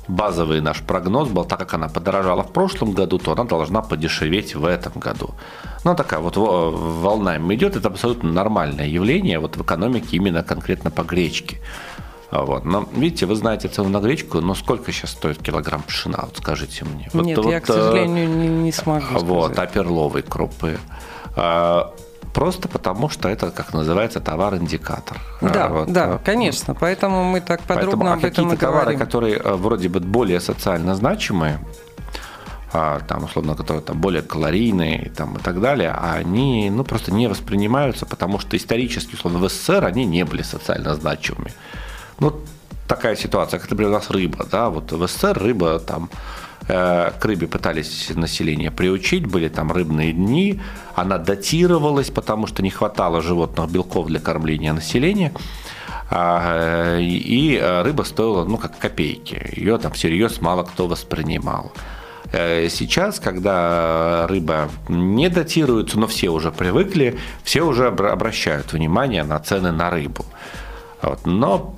базовый 0.09 0.61
наш 0.61 0.81
прогноз 0.83 1.29
был, 1.29 1.45
так 1.45 1.59
как 1.59 1.75
она 1.75 1.89
подорожала 1.89 2.43
в 2.43 2.53
прошлом 2.53 2.93
году, 2.93 3.19
то 3.19 3.33
она 3.33 3.45
должна 3.45 3.83
подешеветь 3.83 4.55
в 4.55 4.65
этом 4.65 4.93
году. 4.97 5.31
Ну, 5.85 5.95
такая 5.95 6.21
вот 6.21 6.37
волна 6.37 7.37
идет, 7.37 7.77
это 7.77 7.89
абсолютно 7.89 8.33
нормальное 8.33 8.87
явление 8.87 9.39
вот 9.39 9.57
в 9.57 9.63
экономике 9.63 10.17
именно 10.17 10.43
конкретно 10.43 10.91
по 10.91 11.03
гречке. 11.03 11.59
Вот. 12.31 12.65
Но, 12.65 12.87
видите, 12.93 13.27
вы 13.27 13.37
знаете 13.37 13.69
цену 13.69 13.89
на 13.89 14.01
гречку, 14.01 14.41
но 14.41 14.55
сколько 14.55 14.93
сейчас 14.93 15.13
стоит 15.13 15.39
килограмм 15.39 15.83
пшена, 15.83 16.19
вот 16.23 16.37
скажите 16.37 16.85
мне. 16.85 17.09
Нет, 17.15 17.39
вот, 17.39 17.47
я, 17.47 17.59
вот, 17.59 17.63
к 17.63 17.67
сожалению, 17.67 18.29
не, 18.29 18.49
не 18.49 18.73
смогу 18.73 19.07
Вот, 19.13 19.53
сказать. 19.53 19.71
а 19.71 19.73
перловой 19.73 20.23
крупы. 20.23 20.79
А, 22.23 22.27
просто 22.35 22.69
потому, 22.69 23.09
что 23.09 23.29
это, 23.29 23.51
как 23.51 23.73
называется, 23.73 24.21
товар-индикатор. 24.21 25.19
Да, 25.41 25.69
вот. 25.69 25.93
да, 25.93 26.19
конечно. 26.25 26.75
Поэтому 26.75 27.25
мы 27.25 27.41
так 27.41 27.61
подробно 27.63 27.91
Поэтому, 27.91 28.13
об 28.13 28.25
а 28.25 28.27
этом 28.27 28.45
и 28.53 28.57
говорим. 28.57 28.59
товары, 28.59 28.97
которые 28.97 29.37
э, 29.37 29.55
вроде 29.55 29.89
бы 29.89 30.01
более 30.01 30.41
социально 30.41 30.95
значимые, 30.95 31.59
а, 32.73 33.01
там, 33.09 33.25
условно, 33.25 33.55
которые 33.55 33.83
там 33.83 33.99
более 33.99 34.23
калорийные 34.23 35.11
там, 35.17 35.37
и 35.37 35.41
так 35.41 35.61
далее, 35.61 35.91
а 35.91 36.15
они 36.15 36.71
ну, 36.71 36.85
просто 36.85 37.13
не 37.13 37.27
воспринимаются, 37.27 38.07
потому 38.07 38.39
что 38.39 38.57
исторически, 38.57 39.15
условно, 39.15 39.39
в 39.39 39.49
СССР 39.49 39.85
они 39.85 40.05
не 40.05 40.25
были 40.25 40.43
социально 40.43 40.95
значимыми. 40.95 41.53
Ну, 42.21 42.35
такая 42.87 43.17
ситуация, 43.17 43.59
как, 43.59 43.71
например, 43.71 43.91
у 43.91 43.95
нас 43.95 44.11
рыба, 44.11 44.45
да, 44.51 44.69
вот 44.69 44.93
в 44.93 45.07
СССР 45.07 45.39
рыба 45.39 45.79
там 45.79 46.11
э, 46.13 46.48
к 46.69 47.19
рыбе 47.23 47.49
пытались 47.49 48.11
население 48.15 48.71
приучить, 48.71 49.27
были 49.27 49.49
там 49.49 49.73
рыбные 49.73 50.13
дни, 50.13 50.61
она 50.95 51.19
датировалась, 51.19 52.11
потому 52.11 52.47
что 52.47 52.63
не 52.63 52.71
хватало 52.71 53.23
животных 53.23 53.71
белков 53.71 54.07
для 54.07 54.21
кормления 54.21 54.73
населения. 54.73 55.33
А, 56.11 56.99
и 56.99 57.59
рыба 57.85 58.03
стоила, 58.03 58.45
ну, 58.45 58.59
как 58.59 58.79
копейки. 58.79 59.53
Ее 59.57 59.79
там 59.79 59.93
всерьез 59.93 60.41
мало 60.41 60.63
кто 60.63 60.87
воспринимал. 60.87 61.73
Э, 62.33 62.69
сейчас, 62.69 63.21
когда 63.21 64.27
рыба 64.27 64.69
не 64.89 65.29
датируется, 65.29 65.99
но 65.99 66.07
все 66.07 66.29
уже 66.29 66.53
привыкли, 66.53 67.19
все 67.43 67.63
уже 67.63 67.87
обращают 67.87 68.73
внимание 68.73 69.23
на 69.25 69.39
цены 69.39 69.73
на 69.73 69.91
рыбу. 69.91 70.25
Вот. 71.01 71.25
Но 71.25 71.75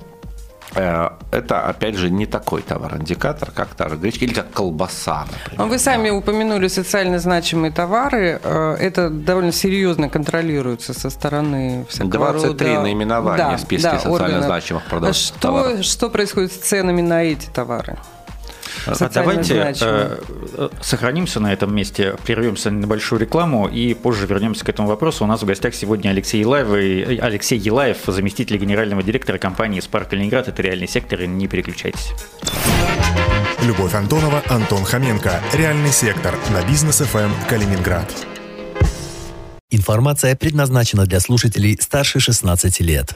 это, 0.73 1.67
опять 1.67 1.95
же, 1.95 2.09
не 2.09 2.25
такой 2.25 2.61
товар-индикатор, 2.61 3.51
как 3.51 3.69
та 3.75 3.89
же 3.89 3.97
гречка 3.97 4.25
или 4.25 4.33
как 4.33 4.51
колбаса, 4.51 5.25
например. 5.31 5.67
Вы 5.67 5.79
сами 5.79 6.09
упомянули 6.09 6.67
социально 6.67 7.19
значимые 7.19 7.71
товары. 7.71 8.39
Э, 8.43 8.75
это 8.79 9.09
довольно 9.09 9.51
серьезно 9.51 10.09
контролируется 10.09 10.93
со 10.93 11.09
стороны 11.09 11.85
всякого 11.89 12.31
23 12.33 12.67
рода... 12.67 12.81
наименования 12.83 13.49
да, 13.51 13.57
в 13.57 13.61
списке 13.61 13.89
да, 13.89 13.97
социально 13.97 14.23
органов. 14.23 14.45
значимых 14.45 14.85
продуктов. 14.85 15.15
Что, 15.15 15.83
что 15.83 16.09
происходит 16.09 16.53
с 16.53 16.57
ценами 16.57 17.01
на 17.01 17.23
эти 17.23 17.47
товары? 17.47 17.97
А 18.85 19.09
давайте 19.09 19.75
э, 19.81 20.17
э, 20.57 20.69
сохранимся 20.81 21.39
на 21.39 21.53
этом 21.53 21.73
месте, 21.75 22.15
прервемся 22.23 22.71
на 22.71 22.79
небольшую 22.79 23.19
рекламу 23.19 23.67
и 23.67 23.93
позже 23.93 24.25
вернемся 24.27 24.65
к 24.65 24.69
этому 24.69 24.87
вопросу. 24.87 25.23
У 25.23 25.27
нас 25.27 25.41
в 25.41 25.45
гостях 25.45 25.73
сегодня 25.75 26.09
Алексей 26.09 26.41
Елаев, 26.41 26.73
и, 26.73 27.15
э, 27.15 27.19
Алексей 27.19 27.57
Елаев 27.57 27.97
заместитель 28.07 28.57
генерального 28.57 29.03
директора 29.03 29.37
компании 29.37 29.79
«Спарк 29.79 30.09
Калининград». 30.09 30.47
Это 30.47 30.61
реальный 30.61 30.87
сектор, 30.87 31.21
и 31.21 31.27
не 31.27 31.47
переключайтесь. 31.47 32.11
Любовь 33.61 33.93
Антонова, 33.93 34.41
Антон 34.49 34.83
Хоменко. 34.83 35.39
Реальный 35.53 35.91
сектор 35.91 36.35
на 36.51 36.67
бизнес 36.67 36.97
ФМ 36.97 37.31
Калининград. 37.47 38.11
Информация 39.69 40.35
предназначена 40.35 41.05
для 41.05 41.19
слушателей 41.19 41.77
старше 41.79 42.19
16 42.19 42.81
лет. 42.81 43.15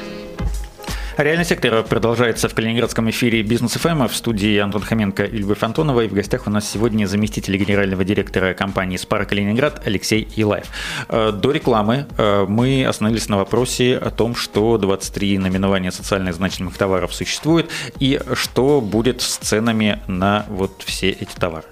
Реальный 1.21 1.45
сектор 1.45 1.83
продолжается 1.83 2.49
в 2.49 2.55
калининградском 2.55 3.07
эфире 3.11 3.43
Бизнес 3.43 3.73
ФМ. 3.73 4.07
В 4.07 4.15
студии 4.15 4.57
Антон 4.57 4.81
Хоменко 4.81 5.23
и 5.23 5.37
Любовь 5.37 5.61
Антонова. 5.61 6.01
И 6.01 6.07
в 6.07 6.13
гостях 6.13 6.47
у 6.47 6.49
нас 6.49 6.67
сегодня 6.67 7.05
заместитель 7.05 7.55
генерального 7.57 8.03
директора 8.03 8.55
компании 8.55 8.97
«Спара 8.97 9.25
Калининград» 9.25 9.83
Алексей 9.85 10.27
Елаев. 10.35 10.65
Э, 11.09 11.31
до 11.31 11.51
рекламы 11.51 12.07
э, 12.17 12.45
мы 12.49 12.83
остановились 12.87 13.29
на 13.29 13.37
вопросе 13.37 13.97
о 13.97 14.09
том, 14.09 14.33
что 14.33 14.79
23 14.79 15.37
наименования 15.37 15.91
социально 15.91 16.33
значимых 16.33 16.75
товаров 16.75 17.13
существует 17.13 17.69
и 17.99 18.19
что 18.33 18.81
будет 18.81 19.21
с 19.21 19.37
ценами 19.37 19.99
на 20.07 20.47
вот 20.49 20.81
все 20.83 21.11
эти 21.11 21.35
товары. 21.35 21.65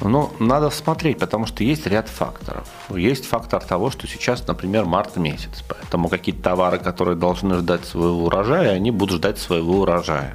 Ну, 0.00 0.32
надо 0.40 0.70
смотреть, 0.70 1.18
потому 1.18 1.46
что 1.46 1.62
есть 1.64 1.86
ряд 1.86 2.08
факторов. 2.08 2.68
Есть 2.90 3.26
фактор 3.26 3.62
того, 3.62 3.90
что 3.90 4.06
сейчас, 4.06 4.46
например, 4.46 4.84
март 4.84 5.16
месяц, 5.16 5.62
поэтому 5.68 6.08
какие-то 6.08 6.42
товары, 6.42 6.78
которые 6.78 7.16
должны 7.16 7.56
ждать 7.56 7.84
своего 7.84 8.24
урожая, 8.24 8.72
они 8.72 8.90
будут 8.90 9.18
ждать 9.18 9.38
своего 9.38 9.80
урожая. 9.80 10.34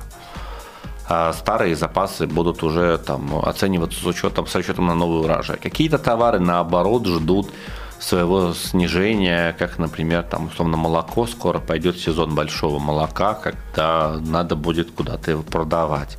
А 1.08 1.34
старые 1.34 1.76
запасы 1.76 2.28
будут 2.28 2.64
уже 2.64 2.98
там, 3.00 3.40
оцениваться 3.44 4.00
с 4.00 4.06
учетом, 4.06 4.46
с 4.46 4.56
учетом 4.56 4.88
на 4.88 4.96
новый 4.96 5.22
урожай. 5.22 5.58
Какие-то 5.58 5.98
товары, 5.98 6.40
наоборот, 6.40 7.08
ждут 7.08 7.52
своего 8.00 8.54
снижения, 8.54 9.56
как, 9.60 9.78
например, 9.78 10.24
там, 10.24 10.48
условно, 10.48 10.78
молоко, 10.78 11.28
скоро 11.28 11.60
пойдет 11.60 11.98
сезон 11.98 12.34
большого 12.34 12.80
молока, 12.80 13.34
когда 13.34 14.18
надо 14.20 14.56
будет 14.56 14.92
куда-то 14.92 15.32
его 15.32 15.44
продавать. 15.44 16.18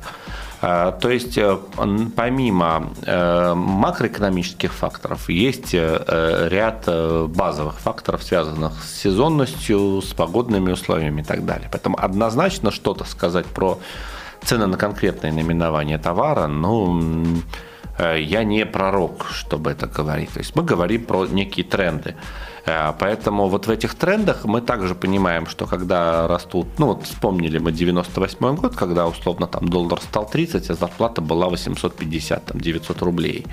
А, 0.63 0.91
то 0.91 1.09
есть 1.09 1.37
э, 1.37 1.57
помимо 2.15 2.91
э, 3.03 3.53
макроэкономических 3.55 4.71
факторов 4.71 5.27
есть 5.29 5.73
э, 5.73 6.47
ряд 6.51 6.87
базовых 7.29 7.79
факторов, 7.79 8.23
связанных 8.23 8.83
с 8.83 9.01
сезонностью, 9.01 10.01
с 10.01 10.13
погодными 10.13 10.71
условиями 10.71 11.21
и 11.21 11.23
так 11.23 11.45
далее. 11.45 11.67
Поэтому 11.71 11.97
однозначно 11.99 12.69
что-то 12.69 13.05
сказать 13.05 13.47
про 13.47 13.79
цены 14.43 14.67
на 14.67 14.77
конкретное 14.77 15.31
наименование 15.31 15.97
товара, 15.97 16.47
ну, 16.47 17.01
я 18.17 18.43
не 18.43 18.65
пророк, 18.65 19.27
чтобы 19.31 19.71
это 19.71 19.87
говорить. 19.87 20.31
То 20.33 20.39
есть 20.39 20.55
мы 20.55 20.63
говорим 20.63 21.05
про 21.05 21.25
некие 21.27 21.65
тренды. 21.65 22.15
Э, 22.65 22.93
поэтому 22.99 23.47
вот 23.47 23.67
в 23.67 23.69
этих 23.69 23.95
трендах 23.95 24.45
мы 24.45 24.61
также 24.61 24.95
понимаем, 24.95 25.47
что 25.47 25.65
когда 25.65 26.27
растут, 26.27 26.67
ну 26.79 26.87
вот 26.87 27.03
вспомнили 27.03 27.59
мы 27.59 27.71
98 27.71 28.55
год, 28.55 28.75
когда 28.75 29.07
условно 29.07 29.47
там 29.47 29.67
доллар 29.67 29.99
стал 30.01 30.29
30, 30.29 30.69
а 30.69 30.73
зарплата 30.73 31.21
была 31.21 31.47
850, 31.49 32.45
там 32.45 32.61
900 32.61 33.01
рублей. 33.01 33.45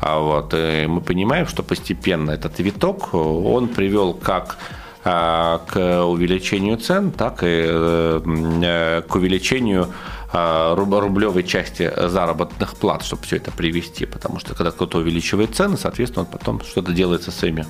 А 0.00 0.18
вот, 0.18 0.54
и 0.54 0.86
мы 0.86 1.00
понимаем, 1.00 1.46
что 1.46 1.62
постепенно 1.62 2.30
этот 2.30 2.58
виток, 2.60 3.14
он 3.14 3.68
привел 3.68 4.14
как 4.14 4.56
э, 4.58 4.79
к 5.02 6.04
увеличению 6.04 6.76
цен, 6.76 7.10
так 7.10 7.42
и 7.42 7.64
э, 7.66 9.02
к 9.08 9.14
увеличению 9.14 9.88
рублевой 10.32 11.42
части 11.42 11.90
заработных 12.08 12.76
плат, 12.76 13.02
чтобы 13.02 13.22
все 13.22 13.36
это 13.36 13.50
привести, 13.50 14.06
потому 14.06 14.38
что 14.38 14.54
когда 14.54 14.70
кто-то 14.70 14.98
увеличивает 14.98 15.56
цены, 15.56 15.76
соответственно, 15.76 16.24
он 16.24 16.30
потом 16.30 16.60
что-то 16.60 16.92
делает 16.92 17.24
со 17.24 17.32
своими 17.32 17.66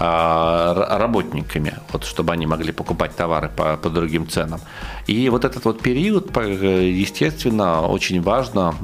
а, 0.00 0.98
работниками, 0.98 1.74
вот, 1.92 2.04
чтобы 2.04 2.32
они 2.32 2.46
могли 2.46 2.70
покупать 2.70 3.16
товары 3.16 3.48
по, 3.48 3.76
по 3.76 3.90
другим 3.90 4.28
ценам. 4.28 4.60
И 5.08 5.28
вот 5.28 5.44
этот 5.44 5.64
вот 5.64 5.80
период, 5.80 6.36
естественно, 6.36 7.80
очень 7.86 8.22
важно 8.22 8.74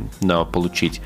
получить 0.53 1.01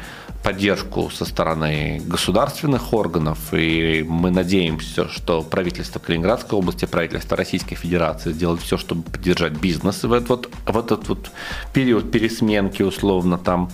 поддержку 0.49 1.11
со 1.11 1.27
стороны 1.27 2.01
государственных 2.07 2.95
органов, 2.95 3.53
и 3.53 4.03
мы 4.09 4.31
надеемся, 4.31 5.07
что 5.07 5.43
правительство 5.43 5.99
Калининградской 5.99 6.59
области, 6.59 6.87
правительство 6.87 7.37
Российской 7.37 7.75
Федерации 7.75 8.33
сделает 8.33 8.63
все, 8.63 8.79
чтобы 8.79 9.03
поддержать 9.03 9.61
бизнес 9.61 10.05
в 10.05 10.11
этот 10.11 10.29
вот, 10.31 10.51
в 10.65 10.79
этот 10.79 11.07
вот 11.09 11.31
период 11.75 12.11
пересменки, 12.11 12.83
условно, 12.83 13.37
там, 13.37 13.71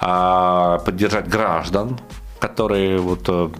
а 0.00 0.78
поддержать 0.78 1.28
граждан, 1.28 2.00
которые 2.40 2.98
вот 2.98 3.28
э, 3.28 3.50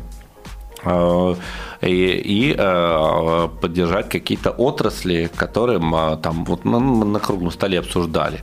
и, 1.80 1.90
и 1.90 2.54
э, 2.58 3.48
поддержать 3.60 4.08
какие-то 4.08 4.50
отрасли, 4.50 5.30
которым 5.36 5.94
э, 5.94 6.16
там 6.16 6.44
вот 6.44 6.64
на, 6.64 6.80
на 6.80 7.20
круглом 7.20 7.52
столе 7.52 7.78
обсуждали. 7.78 8.40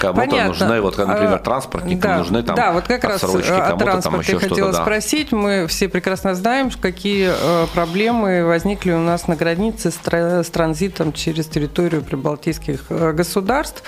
Кому-то 0.00 0.44
нужны, 0.44 0.80
вот, 0.80 0.98
например, 0.98 1.38
транспортникам 1.38 2.10
да, 2.10 2.18
нужны 2.18 2.42
там 2.42 2.56
Да, 2.56 2.72
вот 2.72 2.84
как 2.84 3.04
раз 3.04 3.22
о 3.24 3.76
транспорте 3.76 4.32
я 4.32 4.38
хотела 4.38 4.72
да. 4.72 4.82
спросить. 4.82 5.32
Мы 5.32 5.66
все 5.66 5.88
прекрасно 5.88 6.34
знаем, 6.34 6.70
какие 6.80 7.30
э, 7.32 7.66
проблемы 7.72 8.44
возникли 8.44 8.92
у 8.92 9.00
нас 9.00 9.28
на 9.28 9.36
границе 9.36 9.90
с, 9.90 10.50
транзитом 10.50 11.12
через 11.12 11.46
территорию 11.46 12.02
прибалтийских 12.02 12.84
э, 12.90 13.12
государств. 13.12 13.82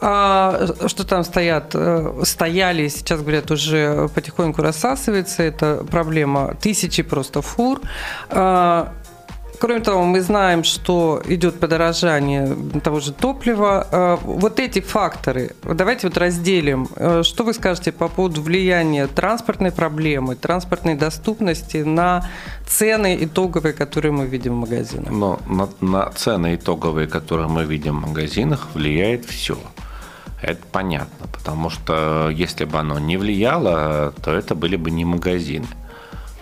А, 0.00 0.66
что 0.86 1.06
там 1.06 1.22
стоят, 1.22 1.76
стояли, 2.24 2.88
сейчас 2.88 3.20
говорят, 3.20 3.52
уже 3.52 4.08
потихоньку 4.14 4.60
рассасывается. 4.60 5.44
Это 5.44 5.84
проблема 5.88 6.56
тысячи 6.60 7.04
просто 7.04 7.40
фур. 7.42 7.80
А, 8.30 8.92
кроме 9.62 9.80
того, 9.80 10.02
мы 10.02 10.20
знаем, 10.20 10.64
что 10.64 11.22
идет 11.26 11.60
подорожание 11.60 12.56
того 12.82 13.00
же 13.00 13.12
топлива. 13.12 13.86
А, 13.90 14.16
вот 14.16 14.58
эти 14.58 14.80
факторы, 14.80 15.50
давайте 15.62 16.08
вот 16.08 16.16
разделим. 16.16 16.88
А, 16.96 17.22
что 17.22 17.44
вы 17.44 17.54
скажете 17.54 17.92
по 17.92 18.08
поводу 18.08 18.42
влияния 18.42 19.06
транспортной 19.06 19.70
проблемы, 19.70 20.34
транспортной 20.34 20.94
доступности 20.94 21.78
на 21.78 22.28
цены 22.66 23.18
итоговые, 23.20 23.72
которые 23.72 24.12
мы 24.12 24.26
видим 24.26 24.54
в 24.54 24.60
магазинах? 24.60 25.10
Но 25.10 25.38
на, 25.46 25.68
на 25.80 26.10
цены 26.10 26.56
итоговые, 26.56 27.06
которые 27.06 27.48
мы 27.48 27.64
видим 27.64 28.00
в 28.00 28.08
магазинах, 28.08 28.68
влияет 28.74 29.24
все. 29.26 29.56
Это 30.42 30.60
понятно, 30.72 31.28
потому 31.32 31.70
что 31.70 32.28
если 32.30 32.64
бы 32.64 32.78
оно 32.78 32.98
не 32.98 33.16
влияло, 33.16 34.12
то 34.24 34.32
это 34.32 34.56
были 34.56 34.74
бы 34.74 34.90
не 34.90 35.04
магазины. 35.04 35.66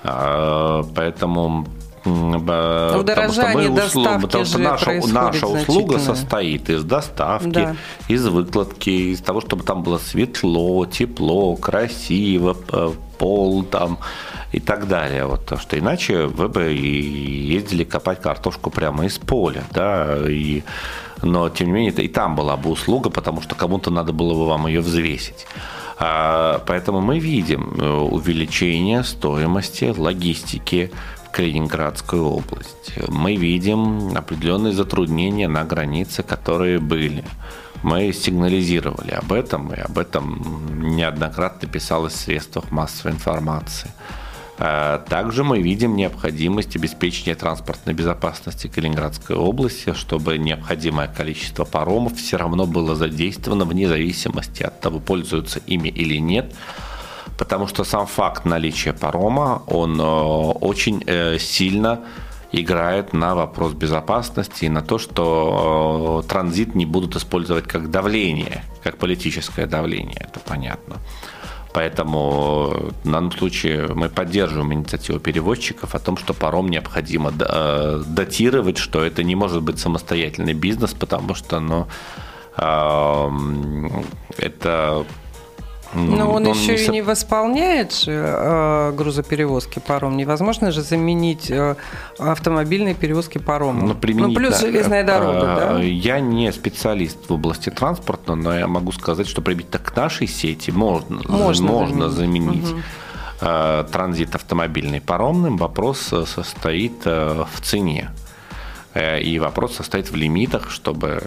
Поэтому 0.02 1.66
Удорожание 2.04 3.68
потому 3.68 3.88
что, 3.88 3.98
мы, 3.98 4.20
потому 4.20 4.44
что 4.46 4.58
наша, 4.58 5.00
наша 5.12 5.46
услуга 5.46 5.98
состоит 5.98 6.70
из 6.70 6.82
доставки, 6.82 7.50
да. 7.50 7.76
из 8.08 8.26
выкладки, 8.26 9.12
из 9.12 9.20
того, 9.20 9.42
чтобы 9.42 9.64
там 9.64 9.82
было 9.82 9.98
светло, 9.98 10.86
тепло, 10.86 11.56
красиво, 11.56 12.56
пол 13.18 13.64
там 13.64 13.98
и 14.52 14.60
так 14.60 14.88
далее. 14.88 15.26
Вот, 15.26 15.40
потому 15.40 15.60
что 15.60 15.78
иначе 15.78 16.26
вы 16.26 16.48
бы 16.48 16.74
и 16.74 17.52
ездили 17.52 17.84
копать 17.84 18.22
картошку 18.22 18.70
прямо 18.70 19.04
из 19.04 19.18
поля, 19.18 19.64
да, 19.72 20.16
и 20.26 20.62
но 21.22 21.50
тем 21.50 21.66
не 21.66 21.72
менее 21.74 21.92
и 21.92 22.08
там 22.08 22.34
была 22.34 22.56
бы 22.56 22.70
услуга, 22.70 23.10
потому 23.10 23.42
что 23.42 23.54
кому-то 23.54 23.90
надо 23.90 24.14
было 24.14 24.32
бы 24.32 24.46
вам 24.46 24.66
ее 24.66 24.80
взвесить. 24.80 25.46
А, 26.02 26.62
поэтому 26.66 27.02
мы 27.02 27.18
видим 27.18 27.74
э, 27.78 27.86
увеличение 27.86 29.04
стоимости 29.04 29.94
логистики 29.94 30.90
в 31.26 31.30
Калининградскую 31.30 32.24
область. 32.24 32.94
Мы 33.08 33.36
видим 33.36 34.16
определенные 34.16 34.72
затруднения 34.72 35.46
на 35.46 35.64
границе, 35.64 36.22
которые 36.22 36.78
были. 36.78 37.22
Мы 37.82 38.14
сигнализировали 38.14 39.10
об 39.10 39.30
этом, 39.30 39.74
и 39.74 39.78
об 39.78 39.98
этом 39.98 40.96
неоднократно 40.96 41.68
писалось 41.68 42.14
в 42.14 42.20
средствах 42.20 42.70
массовой 42.70 43.12
информации. 43.12 43.90
Э, 44.60 45.00
также 45.08 45.42
мы 45.42 45.62
видим 45.62 45.96
необходимость 45.96 46.76
обеспечения 46.76 47.34
транспортной 47.34 47.94
безопасности 47.94 48.66
Калининградской 48.66 49.34
области, 49.34 49.94
чтобы 49.94 50.36
необходимое 50.36 51.08
количество 51.08 51.64
паромов 51.64 52.16
все 52.16 52.36
равно 52.36 52.66
было 52.66 52.94
задействовано 52.94 53.64
вне 53.64 53.88
зависимости 53.88 54.62
от 54.62 54.78
того, 54.80 55.00
пользуются 55.00 55.60
ими 55.66 55.88
или 55.88 56.16
нет. 56.18 56.54
Потому 57.38 57.66
что 57.66 57.84
сам 57.84 58.06
факт 58.06 58.44
наличия 58.44 58.92
парома, 58.92 59.62
он 59.66 59.98
э, 59.98 60.04
очень 60.04 61.02
э, 61.06 61.38
сильно 61.38 62.00
играет 62.52 63.14
на 63.14 63.34
вопрос 63.34 63.72
безопасности 63.72 64.66
и 64.66 64.68
на 64.68 64.82
то, 64.82 64.98
что 64.98 66.22
транзит 66.28 66.74
не 66.74 66.84
будут 66.84 67.16
использовать 67.16 67.66
как 67.66 67.90
давление, 67.90 68.64
как 68.82 68.98
политическое 68.98 69.66
давление, 69.66 70.18
это 70.20 70.40
понятно. 70.40 70.96
Поэтому 71.72 72.90
в 73.04 73.08
данном 73.08 73.32
случае 73.32 73.86
мы 73.94 74.08
поддерживаем 74.08 74.72
инициативу 74.72 75.20
перевозчиков 75.20 75.94
о 75.94 75.98
том, 75.98 76.16
что 76.16 76.34
паром 76.34 76.68
необходимо 76.68 77.32
э, 77.38 78.02
датировать, 78.06 78.78
что 78.78 79.04
это 79.04 79.22
не 79.22 79.36
может 79.36 79.62
быть 79.62 79.78
самостоятельный 79.78 80.54
бизнес, 80.54 80.92
потому 80.92 81.34
что 81.34 81.60
ну, 81.60 81.86
это 84.36 85.06
но 85.94 86.30
он, 86.30 86.46
он 86.46 86.52
еще 86.52 86.76
не... 86.76 86.84
и 86.84 86.88
не 86.88 87.02
восполняет 87.02 87.92
же 87.92 88.12
э, 88.12 88.92
грузоперевозки 88.92 89.80
паром. 89.80 90.16
Невозможно 90.16 90.70
же 90.70 90.82
заменить 90.82 91.50
э, 91.50 91.74
автомобильные 92.18 92.94
перевозки 92.94 93.38
паромом. 93.38 93.88
Ну, 93.88 93.96
ну 94.14 94.34
плюс 94.34 94.60
железная 94.60 95.04
дорога, 95.04 95.38
э, 95.38 95.56
да? 95.56 95.82
Я 95.82 96.20
не 96.20 96.52
специалист 96.52 97.28
в 97.28 97.32
области 97.32 97.70
транспорта, 97.70 98.34
но 98.36 98.56
я 98.56 98.68
могу 98.68 98.92
сказать, 98.92 99.26
что 99.26 99.42
применить 99.42 99.70
к 99.70 99.96
нашей 99.96 100.28
сети 100.28 100.70
можно, 100.70 101.22
можно, 101.28 101.66
можно 101.66 102.08
заменить. 102.08 102.66
заменить. 102.66 102.84
Угу. 103.40 103.88
Транзит 103.90 104.34
автомобильный 104.34 105.00
паромным. 105.00 105.56
Вопрос 105.56 106.12
э, 106.12 106.24
состоит 106.26 107.04
в 107.04 107.48
цене. 107.62 108.10
И 108.94 109.38
вопрос 109.38 109.76
состоит 109.76 110.10
в 110.10 110.16
лимитах, 110.16 110.68
чтобы 110.68 111.22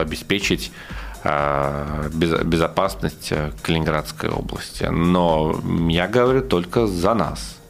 обеспечить 0.00 0.72
безопасность 1.24 3.32
Калининградской 3.62 4.30
области. 4.30 4.84
Но 4.84 5.60
я 5.88 6.08
говорю 6.08 6.42
только 6.42 6.86
за 6.86 7.14
нас. 7.14 7.60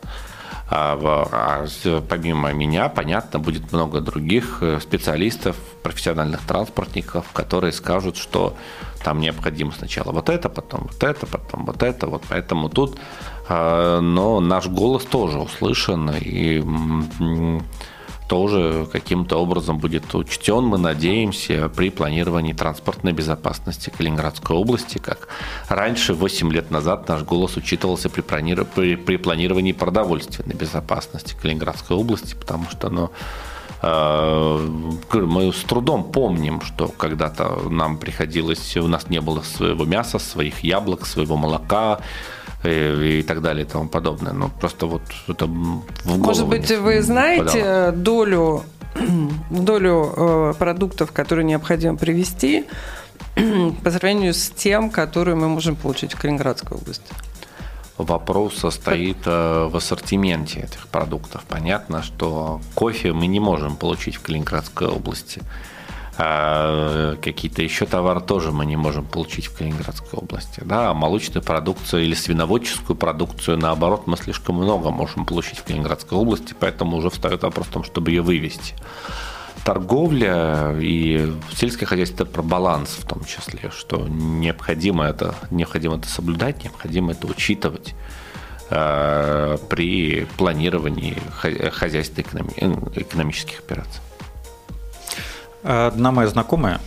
А, 0.72 0.96
а 1.32 1.66
помимо 2.08 2.52
меня, 2.52 2.88
понятно, 2.88 3.40
будет 3.40 3.72
много 3.72 4.00
других 4.00 4.58
э, 4.60 4.78
специалистов, 4.80 5.56
профессиональных 5.82 6.42
транспортников, 6.42 7.32
которые 7.32 7.72
скажут, 7.72 8.16
что 8.16 8.56
там 9.02 9.18
необходимо 9.18 9.72
сначала 9.72 10.12
вот 10.12 10.28
это, 10.28 10.48
потом 10.48 10.82
вот 10.82 11.02
это, 11.02 11.26
потом 11.26 11.66
вот 11.66 11.82
это, 11.82 12.06
вот 12.06 12.22
поэтому 12.28 12.68
тут, 12.68 13.00
э, 13.48 13.98
но 14.00 14.38
наш 14.38 14.68
голос 14.68 15.04
тоже 15.04 15.40
услышан, 15.40 16.12
и 16.20 16.62
тоже 18.30 18.86
каким-то 18.92 19.38
образом 19.38 19.78
будет 19.78 20.14
учтен, 20.14 20.62
мы 20.62 20.78
надеемся, 20.78 21.68
при 21.68 21.90
планировании 21.90 22.52
транспортной 22.52 23.12
безопасности 23.12 23.90
Калининградской 23.90 24.56
области, 24.56 24.98
как 24.98 25.26
раньше, 25.68 26.14
8 26.14 26.52
лет 26.52 26.70
назад, 26.70 27.08
наш 27.08 27.22
голос 27.22 27.56
учитывался 27.56 28.08
при, 28.08 28.20
при, 28.20 28.94
при 28.94 29.16
планировании 29.16 29.72
продовольственной 29.72 30.54
безопасности 30.54 31.34
Калининградской 31.42 31.96
области, 31.96 32.36
потому 32.36 32.70
что 32.70 32.88
ну, 32.88 33.10
э, 33.82 34.68
мы 35.12 35.52
с 35.52 35.64
трудом 35.64 36.04
помним, 36.04 36.60
что 36.60 36.86
когда-то 36.86 37.68
нам 37.68 37.98
приходилось, 37.98 38.76
у 38.76 38.86
нас 38.86 39.08
не 39.08 39.20
было 39.20 39.42
своего 39.42 39.84
мяса, 39.84 40.20
своих 40.20 40.60
яблок, 40.62 41.04
своего 41.04 41.36
молока, 41.36 41.98
и, 42.64 43.20
и 43.20 43.23
так 43.23 43.42
далее 43.42 43.64
и 43.64 43.68
тому 43.68 43.88
подобное. 43.88 44.33
Но 44.33 44.49
просто 44.49 44.87
вот 44.87 45.03
это 45.29 45.46
в 45.46 45.83
Может 46.05 46.46
быть, 46.46 46.70
вы 46.70 47.03
знаете 47.03 47.61
подало. 47.61 47.92
долю, 47.92 48.62
долю 49.51 50.12
э, 50.16 50.55
продуктов, 50.59 51.12
которые 51.12 51.44
необходимо 51.44 51.96
привезти 51.96 52.66
по 53.85 53.90
сравнению 53.90 54.35
с 54.35 54.51
тем, 54.51 54.90
которые 54.90 55.37
мы 55.37 55.49
можем 55.49 55.77
получить 55.77 56.14
в 56.14 56.20
Калининградской 56.20 56.77
области? 56.77 57.12
Вопрос 57.96 58.57
состоит 58.57 59.18
э, 59.27 59.68
в 59.70 59.77
ассортименте 59.77 60.61
этих 60.61 60.88
продуктов. 60.88 61.44
Понятно, 61.46 62.03
что 62.03 62.61
кофе 62.75 63.12
мы 63.12 63.27
не 63.27 63.40
можем 63.40 63.77
получить 63.77 64.16
в 64.16 64.23
Калининградской 64.23 64.88
области. 64.88 65.42
А 66.22 67.16
какие-то 67.16 67.62
еще 67.62 67.87
товары 67.87 68.20
тоже 68.20 68.52
мы 68.52 68.66
не 68.66 68.76
можем 68.76 69.06
получить 69.06 69.46
в 69.46 69.56
Калининградской 69.56 70.18
области. 70.18 70.61
Да, 70.62 70.90
а 70.90 70.94
молочную 70.94 71.42
продукцию 71.42 72.04
или 72.04 72.12
свиноводческую 72.12 72.94
продукцию, 72.94 73.56
наоборот, 73.56 74.06
мы 74.06 74.18
слишком 74.18 74.56
много 74.56 74.90
можем 74.90 75.24
получить 75.24 75.61
в 75.61 75.64
Калининградской 75.64 76.18
области, 76.18 76.54
поэтому 76.61 76.98
уже 76.98 77.09
встает 77.09 77.42
вопрос 77.42 77.68
в 77.68 77.70
том, 77.70 77.85
чтобы 77.85 78.11
ее 78.11 78.20
вывести. 78.20 78.74
Торговля 79.64 80.76
и 80.78 81.33
сельское 81.54 81.87
хозяйство– 81.87 82.24
это 82.24 82.26
про 82.26 82.42
баланс 82.42 82.98
в 82.98 83.06
том 83.06 83.24
числе, 83.24 83.70
что 83.70 84.06
необходимо 84.06 85.06
это, 85.06 85.35
необходимо 85.50 85.96
это 85.96 86.09
соблюдать, 86.09 86.64
необходимо 86.64 87.12
это 87.12 87.28
учитывать 87.28 87.94
э, 88.68 89.56
при 89.70 90.26
планировании 90.37 91.16
хозяйства 91.70 92.20
экономических 92.20 93.61
операций. 93.61 94.02
Одна 95.62 96.11
моя 96.11 96.29
знакомая 96.29 96.81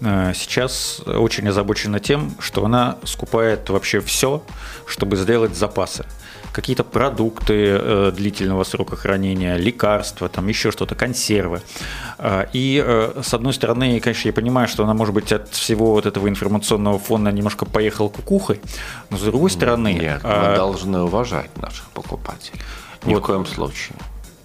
э, 0.00 0.32
сейчас 0.34 1.00
очень 1.06 1.48
озабочена 1.48 2.00
тем, 2.00 2.34
что 2.40 2.64
она 2.64 2.98
скупает 3.04 3.68
вообще 3.68 4.00
все, 4.00 4.42
чтобы 4.86 5.16
сделать 5.16 5.54
запасы. 5.54 6.06
Какие-то 6.52 6.84
продукты 6.84 7.54
э, 7.54 8.12
длительного 8.14 8.64
срока 8.64 8.96
хранения, 8.96 9.56
лекарства, 9.56 10.28
там 10.30 10.48
еще 10.48 10.70
что-то, 10.70 10.94
консервы. 10.94 11.60
Э, 12.18 12.46
и 12.54 13.12
с 13.22 13.34
одной 13.34 13.52
стороны, 13.52 14.00
конечно, 14.00 14.28
я 14.28 14.32
понимаю, 14.32 14.68
что 14.68 14.84
она, 14.84 14.94
может 14.94 15.14
быть, 15.14 15.30
от 15.30 15.50
всего 15.50 15.92
вот 15.92 16.06
этого 16.06 16.28
информационного 16.28 16.98
фона 16.98 17.28
немножко 17.28 17.66
поехала 17.66 18.08
кукухой, 18.08 18.60
но 19.10 19.18
с 19.18 19.22
другой 19.22 19.50
стороны... 19.50 19.92
Нет, 19.92 20.24
мы 20.24 20.56
должны 20.56 21.02
уважать 21.02 21.54
наших 21.58 21.90
покупателей. 21.90 22.58
Ни 23.04 23.14
вот, 23.14 23.22
в 23.22 23.26
коем 23.26 23.46
случае. 23.46 23.96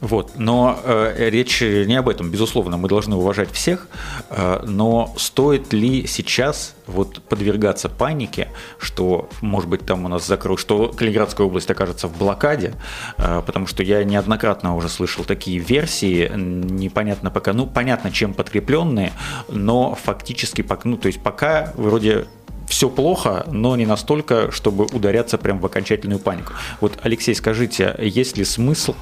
Вот. 0.03 0.33
Но 0.35 0.77
э, 0.83 1.29
речь 1.29 1.61
не 1.61 1.95
об 1.95 2.09
этом. 2.09 2.29
Безусловно, 2.29 2.75
мы 2.75 2.89
должны 2.89 3.15
уважать 3.15 3.49
всех. 3.51 3.87
Э, 4.29 4.61
но 4.67 5.13
стоит 5.15 5.71
ли 5.71 6.05
сейчас 6.07 6.75
вот 6.87 7.21
подвергаться 7.21 7.87
панике, 7.87 8.49
что, 8.79 9.29
может 9.39 9.69
быть, 9.69 9.85
там 9.85 10.03
у 10.03 10.09
нас 10.09 10.27
закроют, 10.27 10.59
что 10.59 10.89
Калининградская 10.89 11.47
область 11.47 11.71
окажется 11.71 12.09
в 12.09 12.17
блокаде, 12.17 12.73
э, 13.17 13.41
потому 13.45 13.65
что 13.65 13.81
я 13.81 14.03
неоднократно 14.03 14.75
уже 14.75 14.89
слышал 14.89 15.23
такие 15.23 15.59
версии, 15.59 16.29
непонятно 16.35 17.31
пока, 17.31 17.53
ну, 17.53 17.65
понятно, 17.65 18.11
чем 18.11 18.33
подкрепленные, 18.33 19.13
но 19.47 19.95
фактически, 19.95 20.65
ну, 20.83 20.97
то 20.97 21.07
есть 21.07 21.21
пока 21.21 21.71
вроде 21.77 22.25
все 22.67 22.89
плохо, 22.89 23.45
но 23.49 23.77
не 23.77 23.85
настолько, 23.85 24.51
чтобы 24.51 24.83
ударяться 24.85 25.37
прям 25.37 25.59
в 25.59 25.65
окончательную 25.65 26.19
панику. 26.19 26.53
Вот, 26.81 26.99
Алексей, 27.03 27.35
скажите, 27.35 27.95
есть 27.99 28.35
ли 28.35 28.43
смысл 28.43 28.95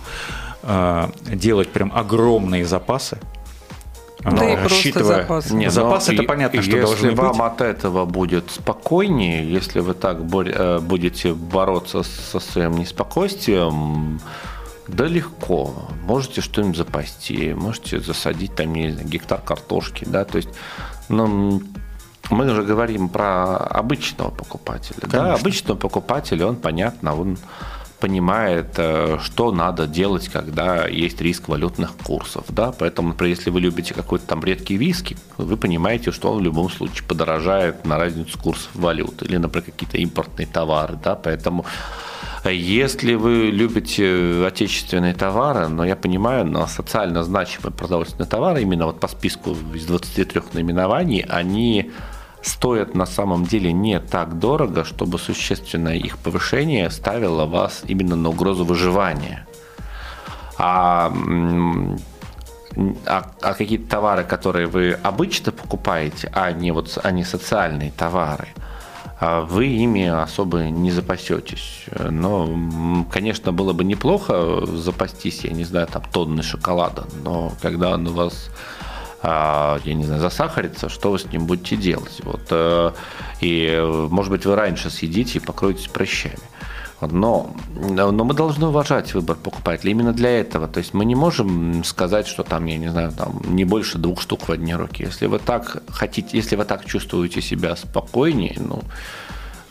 делать 0.64 1.70
прям 1.70 1.92
огромные 1.94 2.66
запасы, 2.66 3.18
да 4.24 4.50
и 4.50 4.56
рассчитывая... 4.56 5.22
запасы. 5.22 5.54
Нет, 5.56 5.72
запас 5.72 6.10
это 6.10 6.24
понятно, 6.24 6.62
что 6.62 6.78
если 6.78 7.10
вам 7.10 7.32
быть. 7.32 7.42
от 7.42 7.62
этого 7.62 8.06
будет 8.06 8.52
спокойнее, 8.52 9.52
если 9.52 9.80
вы 9.80 9.94
так 9.94 10.18
э, 10.20 10.80
будете 10.80 11.34
бороться 11.34 12.04
со 12.04 12.40
своим 12.40 12.78
неспокойствием, 12.78 14.22
да 14.88 15.06
легко. 15.08 15.74
Можете 16.04 16.42
что-нибудь 16.42 16.78
запасти, 16.78 17.54
можете 17.54 18.00
засадить 18.00 18.56
там, 18.56 18.74
не 18.74 18.92
знаю, 18.92 19.08
гектар 19.08 19.42
картошки, 19.42 20.06
да, 20.06 20.26
то 20.26 20.38
есть, 20.38 20.50
ну, 21.10 21.62
мы 22.30 22.48
же 22.50 22.64
говорим 22.64 23.10
про 23.10 23.58
обычного 23.58 24.30
покупателя. 24.30 25.02
Конечно. 25.02 25.24
Да, 25.24 25.34
обычного 25.34 25.78
покупателя, 25.78 26.48
он, 26.48 26.58
понятно, 26.58 27.20
он 27.20 27.38
понимает, 28.02 28.74
э, 28.78 29.20
что 29.22 29.52
надо 29.52 29.88
делать, 29.88 30.28
когда 30.28 30.88
есть 30.88 31.22
риск 31.22 31.48
валютных 31.48 31.96
курсов. 32.04 32.46
Да? 32.50 32.74
Поэтому, 32.78 33.10
например, 33.10 33.38
если 33.38 33.52
вы 33.52 33.62
любите 33.62 33.94
какой-то 33.94 34.26
там 34.26 34.44
редкий 34.44 34.76
виски, 34.76 35.16
вы 35.38 35.56
понимаете, 35.56 36.12
что 36.12 36.32
он 36.32 36.40
в 36.40 36.42
любом 36.42 36.70
случае 36.70 37.08
подорожает 37.08 37.86
на 37.86 37.98
разницу 37.98 38.38
курсов 38.40 38.70
валют 38.74 39.22
или, 39.24 39.38
например, 39.38 39.66
какие-то 39.66 39.98
импортные 39.98 40.48
товары. 40.48 40.98
Да? 41.04 41.16
Поэтому 41.16 41.66
если 42.50 43.14
вы 43.14 43.52
любите 43.52 44.46
отечественные 44.48 45.14
товары, 45.14 45.68
но 45.68 45.86
я 45.86 45.96
понимаю, 45.96 46.46
но 46.46 46.66
социально 46.66 47.24
значимые 47.24 47.72
продовольственные 47.72 48.28
товары, 48.28 48.64
именно 48.64 48.88
вот 48.88 49.00
по 49.00 49.08
списку 49.08 49.56
из 49.76 49.86
23 49.86 50.42
наименований, 50.54 51.24
они 51.30 51.92
стоят 52.42 52.96
на 52.96 53.06
самом 53.06 53.46
деле 53.46 53.72
не 53.72 54.00
так 54.00 54.40
дорого, 54.40 54.84
чтобы 54.84 55.20
существенное 55.20 55.96
их 55.96 56.18
повышение 56.18 56.90
ставило 56.90 57.46
вас 57.46 57.84
именно 57.88 58.16
на 58.16 58.30
угрозу 58.30 58.66
выживания. 58.66 59.48
А 60.58 61.12
а, 63.06 63.32
а 63.42 63.54
какие-то 63.54 63.90
товары, 63.90 64.24
которые 64.24 64.68
вы 64.68 64.94
обычно 65.04 65.52
покупаете, 65.52 66.32
а 66.34 66.52
не 66.52 66.72
вот 66.72 66.98
а 67.04 67.24
социальные 67.24 67.92
товары, 67.92 68.48
а 69.20 69.42
вы 69.42 69.68
ими 69.68 70.08
особо 70.08 70.64
не 70.64 70.92
запасетесь. 70.92 71.86
Но, 72.10 73.06
конечно, 73.12 73.52
было 73.52 73.74
бы 73.74 73.84
неплохо 73.84 74.66
запастись, 74.66 75.44
я 75.44 75.52
не 75.52 75.66
знаю, 75.66 75.88
там 75.88 76.04
тонны 76.12 76.44
шоколада, 76.44 77.06
но 77.24 77.52
когда 77.62 77.94
он 77.94 78.08
у 78.08 78.14
вас 78.14 78.50
я 79.24 79.94
не 79.94 80.04
знаю, 80.04 80.22
засахарится, 80.22 80.90
что 80.90 81.12
вы 81.12 81.20
с 81.20 81.26
ним 81.26 81.46
будете 81.46 81.76
делать? 81.76 82.22
Вот, 82.24 82.42
э, 82.50 82.92
и, 83.42 84.08
может 84.10 84.32
быть, 84.32 84.46
вы 84.46 84.56
раньше 84.56 84.90
съедите 84.90 85.40
и 85.40 85.42
покроетесь 85.42 85.88
прыщами. 85.88 86.40
Но, 87.02 87.56
но 87.80 88.12
мы 88.12 88.34
должны 88.36 88.68
уважать 88.68 89.14
выбор 89.16 89.36
покупателя 89.36 89.92
именно 89.92 90.14
для 90.14 90.30
этого. 90.40 90.68
То 90.68 90.78
есть 90.78 90.94
мы 90.94 91.04
не 91.04 91.16
можем 91.16 91.84
сказать, 91.84 92.28
что 92.28 92.44
там, 92.44 92.66
я 92.66 92.78
не 92.78 92.90
знаю, 92.90 93.12
там 93.12 93.42
не 93.48 93.66
больше 93.66 93.98
двух 93.98 94.22
штук 94.22 94.48
в 94.48 94.52
одни 94.52 94.76
руки. 94.76 95.04
Если 95.04 95.26
вы 95.26 95.40
так 95.40 95.82
хотите, 95.90 96.38
если 96.38 96.56
вы 96.56 96.66
так 96.66 96.86
чувствуете 96.86 97.42
себя 97.42 97.76
спокойнее, 97.76 98.56
ну, 98.60 98.84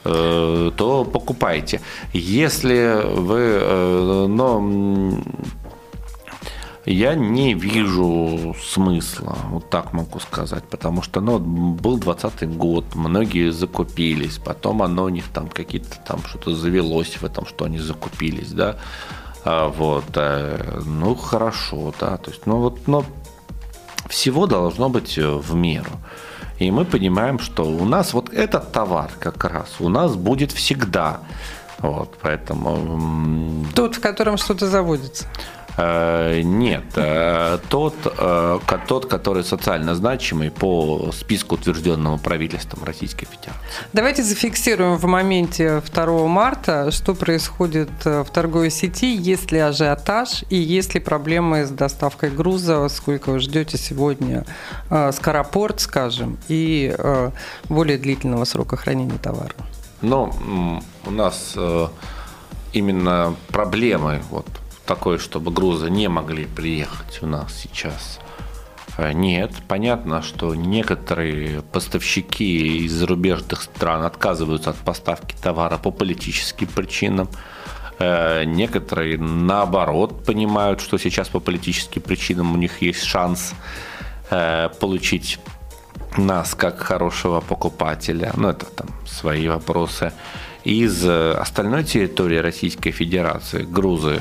э, 0.05 0.73
то 0.77 1.05
покупайте. 1.05 1.81
Если 2.13 3.01
вы, 3.05 3.39
э, 3.39 4.27
но 4.29 4.61
я 6.87 7.15
не 7.15 7.55
вижу 7.55 8.57
смысла, 8.63 9.37
вот 9.51 9.69
так 9.71 9.93
могу 9.93 10.19
сказать, 10.21 10.65
потому 10.65 11.03
что 11.03 11.21
ну, 11.21 11.39
был 11.39 11.99
20 11.99 12.57
год, 12.57 12.95
многие 12.95 13.53
закупились, 13.53 14.39
потом 14.39 14.83
оно 14.83 15.05
у 15.05 15.09
них 15.09 15.25
там 15.33 15.49
какие-то 15.49 15.99
там 16.07 16.25
что-то 16.25 16.55
завелось 16.55 17.17
в 17.17 17.25
этом, 17.25 17.47
что 17.47 17.67
они 17.67 17.79
закупились, 17.79 18.53
да, 18.53 18.77
а, 19.45 19.69
вот, 19.69 20.05
э, 20.15 20.81
ну 20.85 21.15
хорошо, 21.15 21.95
да, 22.01 22.17
то 22.17 22.31
есть, 22.31 22.47
ну 22.47 22.59
вот, 22.59 22.87
но 22.89 23.05
всего 24.09 24.47
должно 24.47 24.89
быть 24.89 25.19
в 25.19 25.55
меру. 25.55 25.93
И 26.59 26.71
мы 26.71 26.85
понимаем, 26.85 27.39
что 27.39 27.65
у 27.65 27.85
нас 27.87 28.13
вот 28.13 28.31
этот 28.33 28.73
товар 28.73 29.11
как 29.19 29.45
раз 29.45 29.77
у 29.81 29.89
нас 29.89 30.15
будет 30.15 30.53
всегда. 30.53 31.21
Вот, 31.79 32.19
поэтому... 32.21 33.65
Тот, 33.75 33.95
в 33.95 34.01
котором 34.01 34.37
что-то 34.37 34.69
заводится. 34.69 35.27
Э, 35.77 36.41
нет, 36.43 36.85
э, 36.97 37.59
тот, 37.69 37.95
э, 38.05 38.59
тот, 38.87 39.07
который 39.07 39.45
социально 39.45 39.95
значимый 39.95 40.51
по 40.51 41.11
списку, 41.13 41.55
утвержденному 41.55 42.19
правительством 42.19 42.85
Российской 42.85 43.27
Федерации. 43.27 43.61
Давайте 43.93 44.23
зафиксируем 44.23 44.97
в 44.97 45.05
моменте 45.05 45.83
2 45.93 46.27
марта, 46.27 46.91
что 46.91 47.15
происходит 47.15 47.91
в 48.05 48.27
торговой 48.33 48.71
сети, 48.71 49.15
есть 49.15 49.53
ли 49.53 49.59
ажиотаж 49.59 50.45
и 50.51 50.57
есть 50.57 50.95
ли 50.95 51.01
проблемы 51.01 51.65
с 51.65 51.71
доставкой 51.71 52.31
груза, 52.31 52.89
сколько 52.89 53.31
вы 53.31 53.39
ждете 53.39 53.79
сегодня 53.79 54.45
скоропорт, 55.13 55.81
скажем, 55.81 56.39
и 56.49 56.95
более 57.69 57.99
длительного 57.99 58.45
срока 58.45 58.77
хранения 58.77 59.19
товара. 59.19 59.55
Ну, 60.03 60.33
у 61.07 61.11
нас 61.11 61.57
именно 62.73 63.35
проблемы 63.49 64.21
вот 64.31 64.47
такой, 64.91 65.19
чтобы 65.19 65.53
грузы 65.53 65.89
не 65.89 66.09
могли 66.09 66.47
приехать 66.47 67.23
у 67.23 67.27
нас 67.27 67.55
сейчас. 67.55 68.19
Э, 68.99 69.13
нет, 69.13 69.53
понятно, 69.69 70.21
что 70.21 70.57
некоторые 70.57 71.63
поставщики 71.63 72.85
из 72.87 72.93
зарубежных 72.93 73.63
стран 73.63 74.03
отказываются 74.03 74.71
от 74.71 74.77
поставки 74.79 75.37
товара 75.41 75.79
по 75.79 75.93
политическим 75.93 76.67
причинам. 76.67 77.29
Э, 78.01 78.43
некоторые, 78.45 79.17
наоборот, 79.17 80.25
понимают, 80.25 80.81
что 80.81 80.99
сейчас 80.99 81.29
по 81.29 81.39
политическим 81.39 82.03
причинам 82.03 82.53
у 82.53 82.57
них 82.57 82.83
есть 82.83 83.05
шанс 83.05 83.55
э, 84.31 84.71
получить 84.81 85.39
нас 86.17 86.57
как 86.57 86.81
хорошего 86.81 87.41
покупателя. 87.41 88.33
Ну, 88.37 88.49
это 88.49 88.67
там 88.67 88.89
свои 89.07 89.47
вопросы. 89.47 90.13
Из 90.65 91.07
остальной 91.07 91.85
территории 91.85 92.39
Российской 92.39 92.91
Федерации 92.91 93.63
грузы 93.63 94.21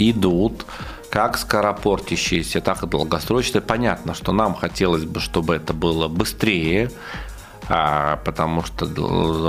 идут 0.00 0.66
как 1.10 1.36
скоропортящиеся, 1.36 2.60
так 2.60 2.82
и 2.82 2.86
долгосрочные. 2.86 3.60
Понятно, 3.60 4.14
что 4.14 4.32
нам 4.32 4.54
хотелось 4.54 5.04
бы, 5.04 5.20
чтобы 5.20 5.56
это 5.56 5.74
было 5.74 6.06
быстрее, 6.08 6.90
а, 7.68 8.16
потому, 8.24 8.62
что, 8.62 8.86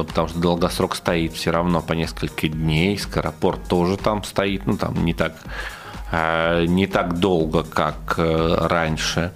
потому 0.04 0.28
что 0.28 0.40
долгосрок 0.40 0.96
стоит 0.96 1.34
все 1.34 1.52
равно 1.52 1.82
по 1.82 1.94
несколько 1.94 2.48
дней, 2.48 2.98
скоропорт 2.98 3.64
тоже 3.68 3.98
там 3.98 4.24
стоит, 4.24 4.66
ну 4.66 4.76
там 4.76 5.06
не 5.06 5.14
так, 5.14 5.36
а, 6.12 6.66
не 6.66 6.88
так 6.88 7.20
долго, 7.20 7.64
как 7.64 8.16
э, 8.18 8.56
раньше. 8.68 9.32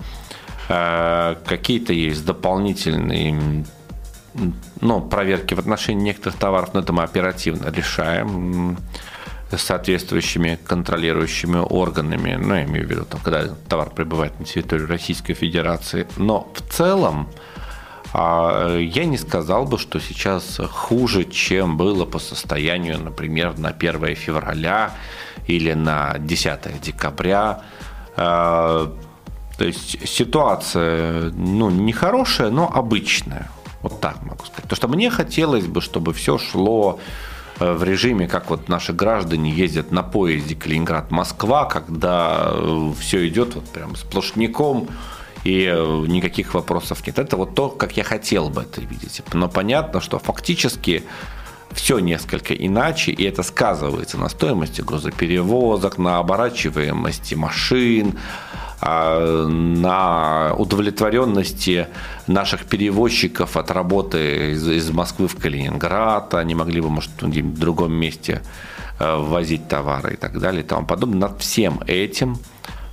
А, 0.68 1.38
какие-то 1.46 1.94
есть 1.94 2.26
дополнительные 2.26 3.66
ну, 4.82 5.02
проверки 5.02 5.54
в 5.54 5.60
отношении 5.60 6.06
некоторых 6.06 6.38
товаров, 6.38 6.74
но 6.74 6.80
это 6.80 6.92
мы 6.92 7.04
оперативно 7.04 7.70
решаем 7.70 8.78
соответствующими 9.52 10.60
контролирующими 10.66 11.58
органами, 11.58 12.36
ну, 12.36 12.56
я 12.56 12.64
имею 12.64 12.88
в 12.88 12.90
виду, 12.90 13.06
там, 13.06 13.20
когда 13.22 13.48
товар 13.70 13.90
прибывает 13.90 14.40
на 14.40 14.46
территорию 14.46 14.88
Российской 14.88 15.34
Федерации. 15.34 16.08
Но 16.18 16.52
в 16.54 16.62
целом 16.74 17.30
а, 18.14 18.78
я 18.78 19.06
не 19.06 19.18
сказал 19.18 19.66
бы, 19.66 19.78
что 19.78 20.00
сейчас 20.00 20.60
хуже, 20.72 21.26
чем 21.26 21.78
было 21.78 22.06
по 22.06 22.20
состоянию, 22.20 23.00
например, 23.00 23.58
на 23.58 23.70
1 23.70 24.16
февраля 24.16 24.92
или 25.48 25.74
на 25.74 26.18
10 26.18 26.82
декабря. 26.82 27.62
А, 28.16 28.92
то 29.58 29.66
есть 29.66 30.08
ситуация 30.08 31.32
ну, 31.32 31.70
не 31.70 31.94
хорошая, 31.94 32.50
но 32.50 32.72
обычная. 32.74 33.50
Вот 33.82 34.02
так 34.02 34.22
могу 34.24 34.46
сказать. 34.46 34.70
То, 34.70 34.76
что 34.76 34.88
мне 34.88 35.10
хотелось 35.10 35.68
бы, 35.68 35.82
чтобы 35.82 36.14
все 36.14 36.38
шло 36.38 37.00
в 37.60 37.84
режиме, 37.84 38.28
как 38.28 38.50
вот 38.50 38.68
наши 38.70 38.94
граждане 38.94 39.52
ездят 39.52 39.92
на 39.92 40.04
поезде 40.04 40.56
Калининград-Москва, 40.56 41.66
когда 41.66 42.50
э, 42.52 42.92
все 43.00 43.28
идет 43.28 43.56
вот 43.56 43.66
прям 43.66 43.96
сплошняком, 43.96 44.90
и 45.46 45.66
э, 45.66 46.06
никаких 46.08 46.54
вопросов 46.54 47.06
нет. 47.08 47.20
Это 47.20 47.38
вот 47.38 47.56
то, 47.56 47.70
как 47.70 47.96
я 47.96 48.04
хотел 48.04 48.50
бы 48.50 48.64
это 48.64 48.82
видеть. 48.82 49.22
Но 49.34 49.48
понятно, 49.48 50.02
что 50.02 50.20
фактически 50.20 51.04
все 51.72 52.00
несколько 52.00 52.54
иначе, 52.54 53.12
и 53.12 53.24
это 53.24 53.44
сказывается 53.44 54.18
на 54.18 54.30
стоимости 54.30 54.82
грузоперевозок, 54.82 55.98
на 55.98 56.18
оборачиваемости 56.18 57.36
машин, 57.36 58.18
на 58.86 60.54
удовлетворенности 60.58 61.88
наших 62.28 62.66
перевозчиков 62.66 63.58
от 63.58 63.72
работы 63.72 64.52
из, 64.52 64.68
из 64.68 64.92
Москвы 64.92 65.28
в 65.28 65.36
Калининград. 65.36 66.34
Они 66.36 66.56
могли 66.56 66.82
бы, 66.82 66.90
может, 66.90 67.10
в 67.22 67.60
другом 67.60 67.94
месте 67.94 68.42
э, 69.00 69.18
возить 69.18 69.68
товары 69.68 70.14
и 70.14 70.18
так 70.18 70.40
далее 70.40 70.62
и 70.62 70.66
тому 70.66 70.86
подобное. 70.86 71.30
Над 71.30 71.42
всем 71.42 71.82
этим 71.88 72.38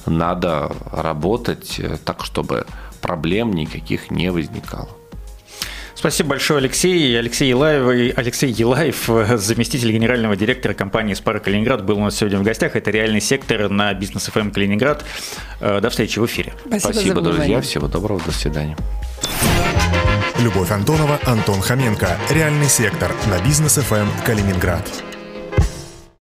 надо 0.07 0.73
работать 0.91 1.79
э, 1.79 1.99
так, 2.05 2.25
чтобы 2.25 2.67
проблем 3.01 3.53
никаких 3.53 4.11
не 4.11 4.31
возникало. 4.33 4.89
Спасибо 6.03 6.31
большое, 6.31 6.59
Алексей. 6.59 7.17
Алексей 7.17 7.49
Елаев, 7.49 8.19
Алексей 8.19 8.51
Елаев, 8.51 9.09
заместитель 9.37 9.93
генерального 9.93 10.35
директора 10.35 10.75
компании 10.75 11.15
«Спара 11.15 11.39
Калининград», 11.39 11.85
был 11.85 11.99
у 11.99 12.01
нас 12.01 12.17
сегодня 12.17 12.41
в 12.41 12.43
гостях. 12.43 12.75
Это 12.75 12.91
реальный 12.91 13.21
сектор 13.21 13.69
на 13.69 13.95
бизнес 13.95 14.27
ФМ 14.27 14.51
Калининград. 14.51 15.05
Э, 15.61 15.79
до 15.81 15.91
встречи 15.91 16.19
в 16.19 16.27
эфире. 16.27 16.55
Спасибо, 16.67 16.93
Спасибо 16.93 17.21
друзья. 17.21 17.61
Всего 17.61 17.87
доброго. 17.87 18.21
До 18.27 18.33
свидания. 18.33 18.77
Любовь 20.41 20.73
Антонова, 20.73 21.21
Антон 21.25 21.61
Хоменко. 21.61 22.19
Реальный 22.31 22.67
сектор 22.67 23.13
на 23.31 23.41
бизнес 23.41 23.77
ФМ 23.77 24.09
Калининград. 24.27 24.83